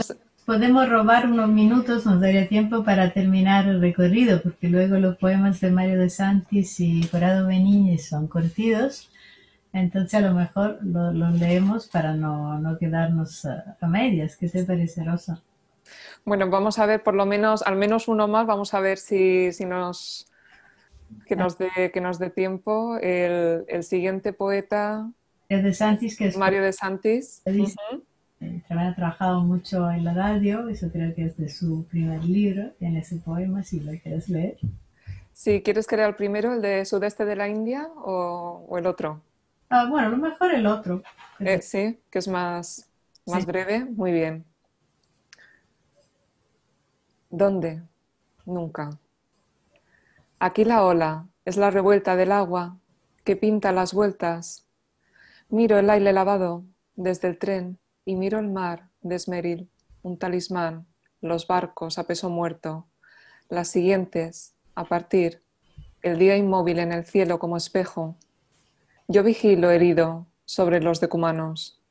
[0.45, 5.59] podemos robar unos minutos nos daría tiempo para terminar el recorrido, porque luego los poemas
[5.59, 9.10] de Mario de Santis y Corrado Benítez son cortidos
[9.73, 14.35] entonces a lo mejor lo, leemos para no, no quedarnos a, medias.
[14.35, 15.41] ¿Qué te parece, Rosa?
[16.25, 19.51] Bueno, vamos a ver por lo menos, al menos uno más, vamos a ver si,
[19.53, 20.27] si nos,
[21.25, 22.97] que nos dé que nos dé tiempo.
[22.97, 25.09] El, el, siguiente poeta
[25.49, 27.41] es de Santis, que es Mario de Santis.
[27.45, 32.71] Eh, ha trabajado mucho en la radio, eso creo que es de su primer libro,
[32.79, 34.57] tiene ese poema, si lo quieres leer.
[35.31, 38.87] Sí, ¿quieres que lea el primero, el de Sudeste de la India o, o el
[38.87, 39.21] otro?
[39.71, 41.01] Ah, bueno, a lo mejor el otro.
[41.39, 42.89] Eh, sí, que es más,
[43.25, 43.85] más breve.
[43.85, 44.45] Muy bien.
[47.29, 47.81] ¿Dónde?
[48.45, 48.89] Nunca.
[50.39, 52.77] Aquí la ola es la revuelta del agua
[53.23, 54.67] que pinta las vueltas.
[55.47, 56.65] Miro el aire lavado
[56.95, 59.69] desde el tren y miro el mar de Esmeril,
[60.01, 60.85] un talismán,
[61.21, 62.87] los barcos a peso muerto,
[63.47, 65.41] las siguientes, a partir,
[66.01, 68.17] el día inmóvil en el cielo como espejo,
[69.11, 71.81] yo vigilo herido sobre los decumanos,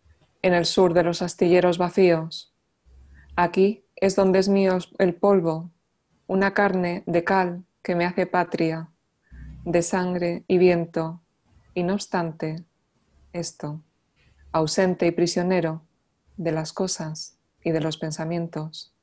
[0.41, 2.55] en el sur de los astilleros vacíos.
[3.37, 5.71] Aquí es donde es mío el polvo,
[6.27, 8.89] una carne de cal que me hace patria,
[9.66, 11.21] de sangre y viento,
[11.75, 12.64] y no obstante,
[13.35, 13.83] esto,
[14.51, 15.83] ausente y prisionero
[16.39, 18.95] de las cosas y de los pensamientos.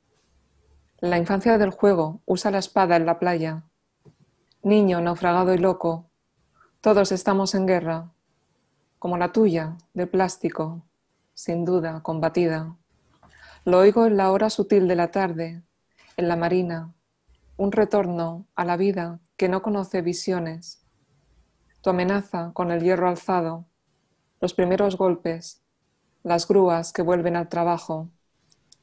[0.98, 3.62] La infancia del juego usa la espada en la playa.
[4.64, 6.07] Niño naufragado y loco,
[6.80, 8.12] todos estamos en guerra,
[9.00, 10.86] como la tuya, de plástico,
[11.34, 12.76] sin duda, combatida.
[13.64, 15.64] Lo oigo en la hora sutil de la tarde,
[16.16, 16.94] en la marina,
[17.56, 20.86] un retorno a la vida que no conoce visiones.
[21.82, 23.66] Tu amenaza con el hierro alzado,
[24.40, 25.64] los primeros golpes,
[26.22, 28.08] las grúas que vuelven al trabajo,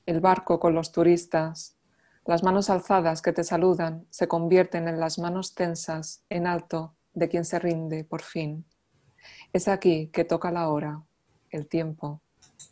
[0.06, 1.78] el barco con los turistas,
[2.26, 7.28] las manos alzadas que te saludan se convierten en las manos tensas en alto de
[7.28, 8.66] quien se rinde por fin.
[9.52, 11.02] Es aquí que toca la hora,
[11.50, 12.22] el tiempo,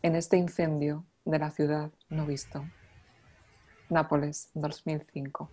[0.02, 2.64] en este incendio de la ciudad no visto.
[3.90, 5.50] Nápoles, 2005.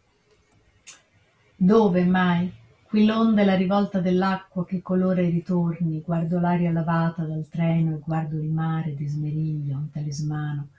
[1.57, 2.53] Dove mai?
[2.91, 7.95] Qui l'onda e la rivolta dell'acqua che colora i ritorni, guardo l'aria lavata dal treno
[7.95, 10.71] e guardo il mare di smeriglio, un talismano,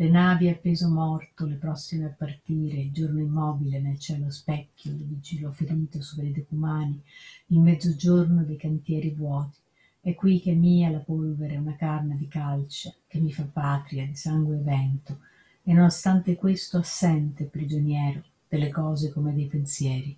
[0.00, 4.92] le navi a peso morto, le prossime a partire, il giorno immobile nel cielo specchio,
[4.92, 7.02] il vigilo ferito sopra i decumani,
[7.46, 9.58] il mezzogiorno dei cantieri vuoti.
[10.00, 14.14] È qui che mia la polvere, una carne di calce, che mi fa patria di
[14.14, 15.18] sangue e vento,
[15.64, 20.16] e nonostante questo assente, prigioniero, delle cose come dei pensieri.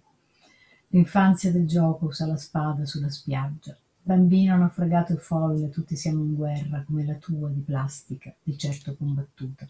[0.89, 3.75] L'infanzia del gioco usa la spada sulla spiaggia.
[4.11, 8.97] Bambino naufragato e folle, tutti siamo in guerra, come la tua di plastica, di certo
[8.97, 9.69] combattuta.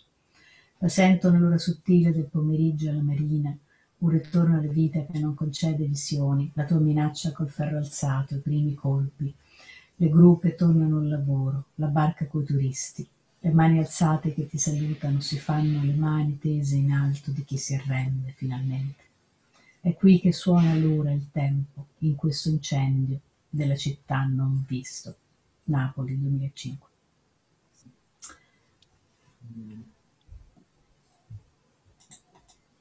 [0.78, 3.54] La sento nell'ora sottile del pomeriggio alla marina,
[3.98, 8.38] un ritorno alla vita che non concede visioni, la tua minaccia col ferro alzato, i
[8.38, 9.30] primi colpi.
[9.96, 13.06] Le gruppe tornano al lavoro, la barca coi turisti.
[13.40, 17.58] Le mani alzate che ti salutano si fanno le mani tese in alto di chi
[17.58, 19.04] si arrende finalmente.
[19.80, 23.20] È qui che suona l'ora il tempo, in questo incendio
[23.50, 25.16] della città non visto.
[25.64, 26.88] Napoli 2005.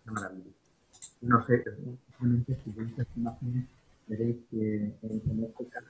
[0.04, 0.52] Qué maravilla.
[1.22, 1.64] No sé,
[2.08, 3.68] simplemente si veis esta imagen,
[4.08, 5.88] veréis que en este caso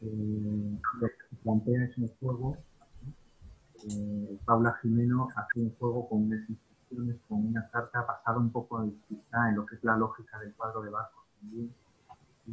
[0.00, 2.56] eh, lo que plantea es un juego.
[3.84, 8.82] Eh, Paula Jimeno hace un juego con unas instrucciones, con una carta basada un poco
[9.08, 11.72] quizá en lo que es la lógica del cuadro de barcos también,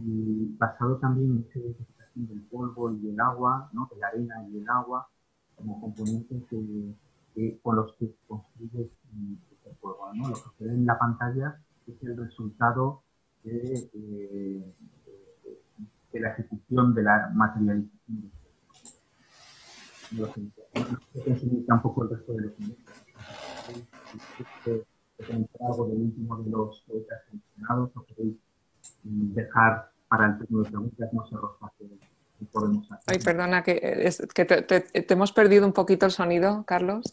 [0.06, 3.90] y basado también en esa identificación del polvo y del agua, ¿no?
[3.92, 5.08] de la arena y del agua,
[5.56, 6.96] como componentes que,
[7.34, 8.90] que, con los que construyes
[9.66, 10.14] el juego.
[10.14, 10.30] ¿no?
[10.30, 13.04] Lo que se ve en la pantalla es el resultado
[13.44, 14.74] de, eh,
[16.12, 18.32] de la ejecución de la materialización
[20.12, 22.54] de los que un poco el resto de los
[25.60, 28.38] algo del último de los poetas seleccionados, o queréis
[29.04, 33.16] dejar para el turno de preguntas, no sé, Rosa, que podemos hacer.
[33.16, 37.04] Ay, perdona, que, es, que te, te, te, hemos perdido un poquito el sonido, Carlos.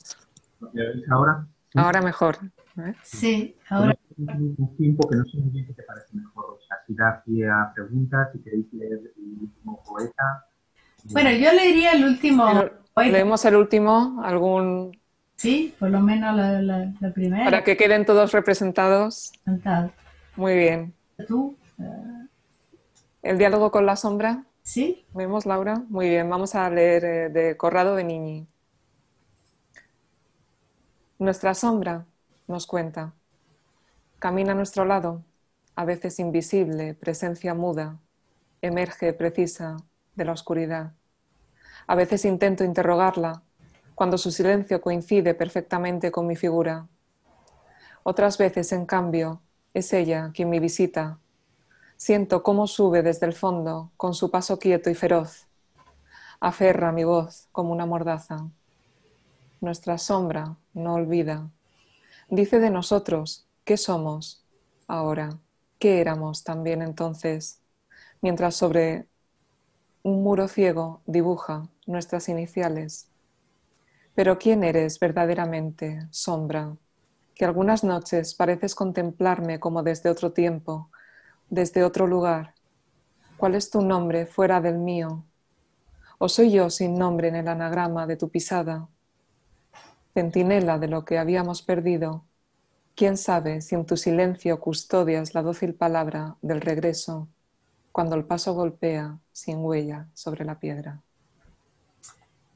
[0.73, 1.47] ¿Me oís ahora?
[1.73, 1.79] ¿Sí?
[1.79, 2.39] Ahora mejor.
[2.79, 2.95] ¿eh?
[3.03, 3.97] Sí, ahora.
[4.17, 7.23] Un tiempo que no sé muy bien qué te parece mejor, o sea, si da
[7.25, 10.47] pie a preguntas, si queréis leer el último poeta.
[11.11, 12.45] Bueno, yo leería el último
[12.95, 13.11] poeta.
[13.11, 14.97] Leemos el último, algún...
[15.35, 17.45] Sí, por lo menos la, la, la primera.
[17.45, 19.33] Para que queden todos representados.
[19.45, 19.91] Encantado.
[20.37, 20.95] Muy bien.
[21.27, 21.57] ¿Tú?
[23.23, 24.45] ¿El diálogo con la sombra?
[24.63, 25.07] Sí.
[25.15, 25.83] ¿Vemos, Laura?
[25.89, 28.47] Muy bien, vamos a leer eh, de Corrado de Niñi.
[31.19, 32.07] Nuestra sombra
[32.49, 33.15] nos cuenta.
[34.19, 35.23] Camina a nuestro lado,
[35.77, 37.99] a veces invisible, presencia muda,
[38.61, 39.77] emerge precisa
[40.15, 40.93] de la oscuridad.
[41.87, 43.43] A veces intento interrogarla,
[43.95, 46.89] cuando su silencio coincide perfectamente con mi figura.
[48.03, 49.41] Otras veces, en cambio,
[49.75, 51.19] es ella quien me visita.
[51.97, 55.49] Siento cómo sube desde el fondo, con su paso quieto y feroz.
[56.41, 58.49] Aferra mi voz como una mordaza.
[59.61, 61.51] Nuestra sombra no olvida.
[62.29, 64.45] Dice de nosotros qué somos
[64.87, 65.39] ahora,
[65.79, 67.61] qué éramos también entonces,
[68.21, 69.07] mientras sobre
[70.03, 73.09] un muro ciego dibuja nuestras iniciales.
[74.15, 76.77] Pero ¿quién eres verdaderamente, sombra?
[77.35, 80.91] Que algunas noches pareces contemplarme como desde otro tiempo,
[81.51, 82.55] desde otro lugar.
[83.37, 85.25] ¿Cuál es tu nombre fuera del mío?
[86.19, 88.89] ¿O soy yo sin nombre en el anagrama de tu pisada?
[90.15, 92.25] Centinela de lo que habíamos perdido,
[92.95, 97.29] quién sabe si en tu silencio custodias la dócil palabra del regreso,
[97.91, 101.03] cuando el paso golpea sin huella sobre la piedra.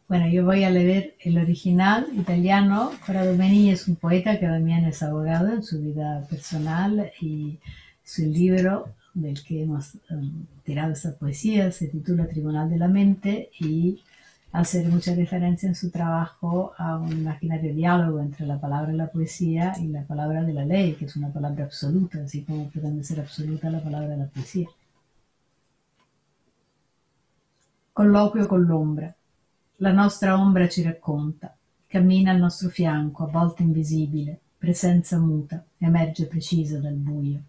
[0.08, 2.92] Bueno, yo voy a leer el original italiano.
[3.04, 7.58] Corrado Beni es un poeta que también es abogado en su vida personal y
[8.04, 13.50] su libro del que hemos um, tirado esta poesía se titula Tribunal de la Mente
[13.60, 14.02] y
[14.52, 19.08] hace mucha referencia en su trabajo a un imaginario diálogo entre la palabra de la
[19.08, 23.04] poesía y la palabra de la ley, que es una palabra absoluta, así como pretende
[23.04, 24.68] ser absoluta la palabra de la poesía.
[27.92, 29.17] Colloquio con l'ombra.
[29.80, 31.56] La nostra ombra ci racconta,
[31.86, 37.40] cammina al nostro fianco, a volte invisibile, presenza muta, emerge precisa dal buio.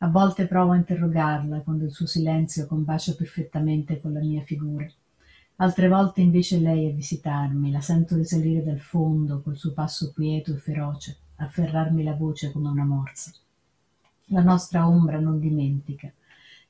[0.00, 4.86] A volte provo a interrogarla quando il suo silenzio combacia perfettamente con la mia figura.
[5.56, 10.52] Altre volte invece lei a visitarmi, la sento risalire dal fondo col suo passo quieto
[10.52, 13.32] e feroce, afferrarmi la voce come una morsa.
[14.26, 16.12] La nostra ombra non dimentica,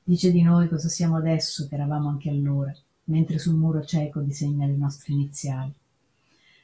[0.01, 2.73] dice di noi cosa siamo adesso che eravamo anche allora,
[3.07, 5.73] mentre sul muro cieco disegna le nostre iniziali.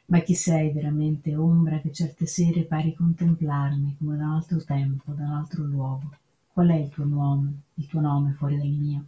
[0.05, 5.13] Ma chi sei veramente, ombra, che certe sere pari contemplarmi come da un altro tempo,
[5.13, 6.15] da un altro luogo?
[6.51, 9.05] Qual è il tuo nome, il tuo nome fuori dal mio?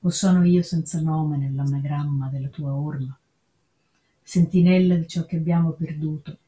[0.00, 3.18] O sono io senza nome nell'anagramma della tua orma?
[4.22, 6.38] Sentinella di ciò che abbiamo perduto,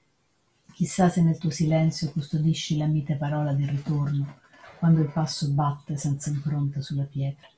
[0.72, 4.38] chissà se nel tuo silenzio custodisci la mite parola del ritorno,
[4.78, 7.48] quando il passo batte senza impronta sulla pietra.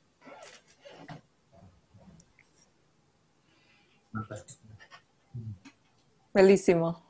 [6.32, 7.02] Bellísimo.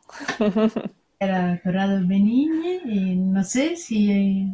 [1.19, 4.51] Era Corrado Benigni y no sé si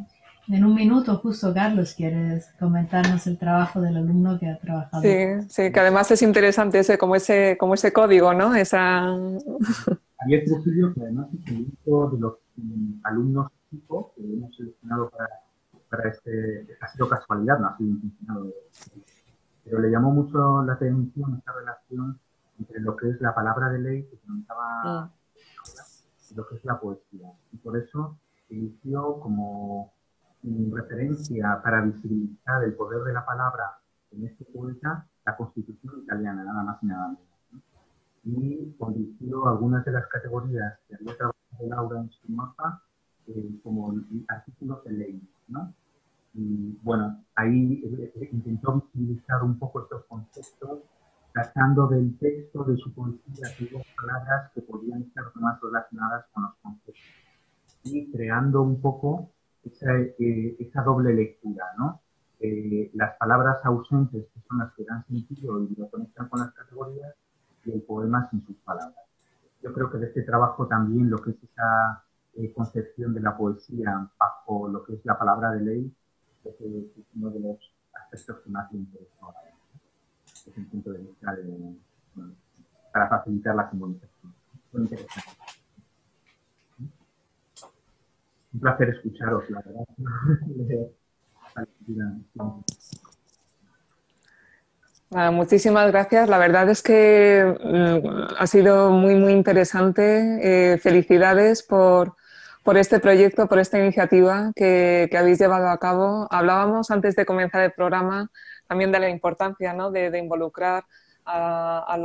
[0.49, 5.03] en un minuto justo Carlos quieres comentarnos el trabajo del alumno que ha trabajado.
[5.03, 8.55] Sí, sí, que además es interesante ese, como ese, como ese código, ¿no?
[8.55, 9.17] Esa...
[10.19, 15.29] Javier Trujillo, que además es de los mm, alumnos tipo que hemos seleccionado para,
[15.89, 18.53] para este, ha sido casualidad, no ha sido intencionado.
[19.65, 22.19] Pero le llamó mucho la atención esta relación
[22.61, 25.11] entre lo que es la palabra de ley que comentaba mm.
[26.31, 27.33] y lo que es la poesía.
[27.53, 28.19] Y por eso
[28.51, 29.93] inició como
[30.73, 33.79] referencia para visibilizar el poder de la palabra
[34.13, 37.31] en este poeta la Constitución italiana, nada más y nada menos.
[38.25, 42.83] Y convirtió algunas de las categorías que había trabajado Laura en su mapa
[43.27, 43.95] eh, como
[44.29, 45.23] artículos de ley.
[45.49, 45.73] ¿no?
[46.35, 50.81] Y bueno, ahí eh, eh, intentó visibilizar un poco estos conceptos
[51.33, 56.55] tratando del texto de su poesía aquellas palabras que podían estar más relacionadas con los
[56.62, 57.05] conceptos
[57.85, 59.31] y creando un poco
[59.64, 62.01] esa, eh, esa doble lectura, ¿no?
[62.41, 66.53] Eh, las palabras ausentes, que son las que dan sentido y lo conectan con las
[66.53, 67.14] categorías,
[67.64, 69.05] y el poema sin sus palabras.
[69.62, 72.05] Yo creo que de este trabajo también lo que es esa
[72.35, 75.95] eh, concepción de la poesía bajo lo que es la palabra de ley
[76.45, 76.55] es,
[77.14, 77.59] uno de los
[77.93, 79.35] aspectos que más me interesó
[80.47, 81.74] desde el punto de vista de,
[82.93, 84.34] para facilitar la comunicación.
[84.72, 85.30] Muy interesante.
[88.53, 89.86] Un placer escucharos, la verdad.
[95.32, 96.28] muchísimas gracias.
[96.28, 100.72] La verdad es que mm, ha sido muy, muy interesante.
[100.74, 102.16] Eh, felicidades por,
[102.64, 106.28] por, este proyecto, por esta iniciativa que, que, habéis llevado a cabo.
[106.30, 108.30] Hablábamos antes de comenzar el programa
[108.71, 109.91] también de la importancia ¿no?
[109.91, 110.85] de, involucrar
[111.27, 111.99] eh, a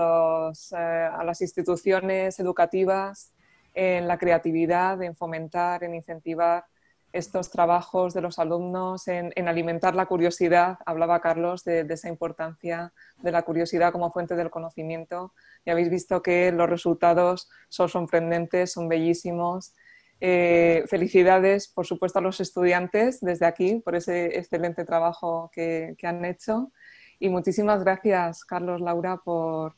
[1.23, 3.35] las instituciones educativas
[3.75, 6.65] en la creatividad, en fomentar, en incentivar
[7.13, 10.79] estos trabajos de los alumnos, en, alimentar la curiosidad.
[10.87, 12.91] Hablaba Carlos de, esa importancia
[13.21, 15.33] de la curiosidad como fuente del conocimiento
[15.65, 19.75] y habéis visto que los resultados son sorprendentes, son bellísimos.
[20.21, 26.23] Eh, felicidades, por supuesto, a los estudiantes desde aquí por ese excelente trabajo que han
[26.25, 26.71] hecho.
[27.19, 29.75] Y muchísimas gracias, Carlos, Laura, por,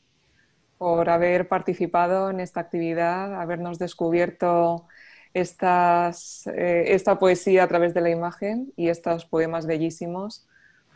[0.78, 4.86] por haber participado en esta actividad, habernos descubierto
[5.34, 10.46] eh, esta poesía a través de la imagen y estos poemas bellísimos.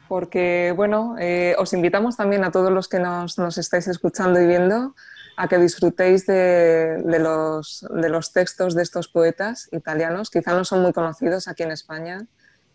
[0.09, 4.95] Porque, bueno, eh, os invitamos también a todos los que nos, estáis escuchando y viendo
[5.37, 10.31] a que disfrutéis de, de, los, de, los, textos de estos poetas italianos.
[10.31, 12.27] Quizá no son muy conocidos aquí en España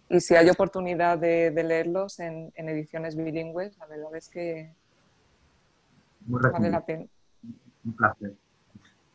[0.09, 4.73] y si hay oportunidad de, de leerlos en, en ediciones bilingües, la verdad es que
[6.25, 7.05] vale la pena.
[7.85, 8.33] Un placer.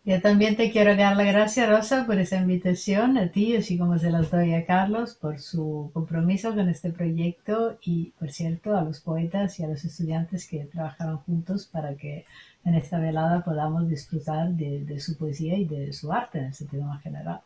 [0.05, 4.01] Yo también te quiero dar las gracias, Rosa, por esa invitación, a ti, así como
[4.01, 8.83] se las doy a Carlos, por su compromiso con este proyecto y, por cierto, a
[8.83, 12.25] los poetas y a los estudiantes que trabajaron juntos para que
[12.65, 16.55] en esta velada podamos disfrutar de, de su poesía y de su arte en el
[16.55, 17.41] sentido más general.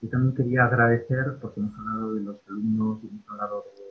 [0.00, 3.82] Yo también quería agradecer, porque hemos hablado de los alumnos y hemos hablado de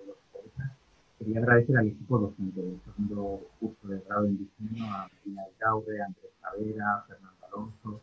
[1.22, 6.02] quería agradecer al equipo docente del segundo curso de grado en diseño, a Martina Gaure,
[6.02, 8.02] a Andrés Savera, a Fernando Alonso.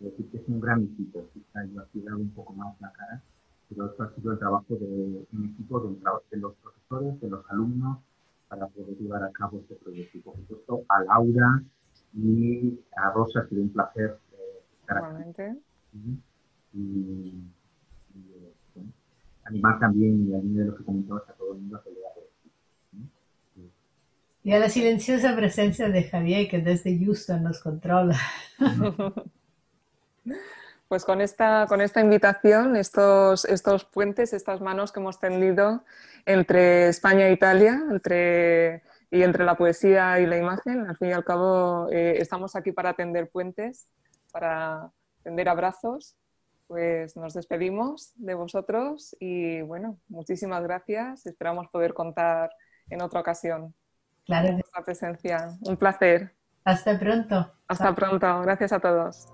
[0.00, 1.26] Decir, que es un gran equipo.
[1.32, 3.22] Quizá yo aquí he dado un poco más la cara,
[3.68, 5.96] pero esto ha sido el trabajo de un equipo de,
[6.30, 7.98] de los profesores, de los alumnos,
[8.54, 10.18] para poder llevar a cabo este proyecto.
[10.18, 11.62] Y por supuesto, a Laura
[12.14, 15.60] y a Rosa, ha sido un placer eh, estar aquí.
[16.72, 18.24] Y, y
[18.74, 18.90] bueno,
[19.44, 21.90] animar también, y a mí de lo que comentabas, a todo el mundo a que
[24.46, 28.18] y a la silenciosa presencia de Javier, que desde Houston nos controla.
[30.94, 35.82] Pues con esta, con esta invitación, estos, estos puentes, estas manos que hemos tendido
[36.24, 41.12] entre España e Italia, entre, y entre la poesía y la imagen, al fin y
[41.12, 43.88] al cabo eh, estamos aquí para tender puentes,
[44.30, 44.92] para
[45.24, 46.14] tender abrazos,
[46.68, 52.50] pues nos despedimos de vosotros y bueno, muchísimas gracias, esperamos poder contar
[52.88, 53.74] en otra ocasión.
[54.26, 54.60] Claro.
[54.72, 55.58] la presencia.
[55.62, 56.36] Un placer.
[56.64, 57.52] Hasta pronto.
[57.66, 58.42] Hasta pronto.
[58.42, 59.33] Gracias a todos.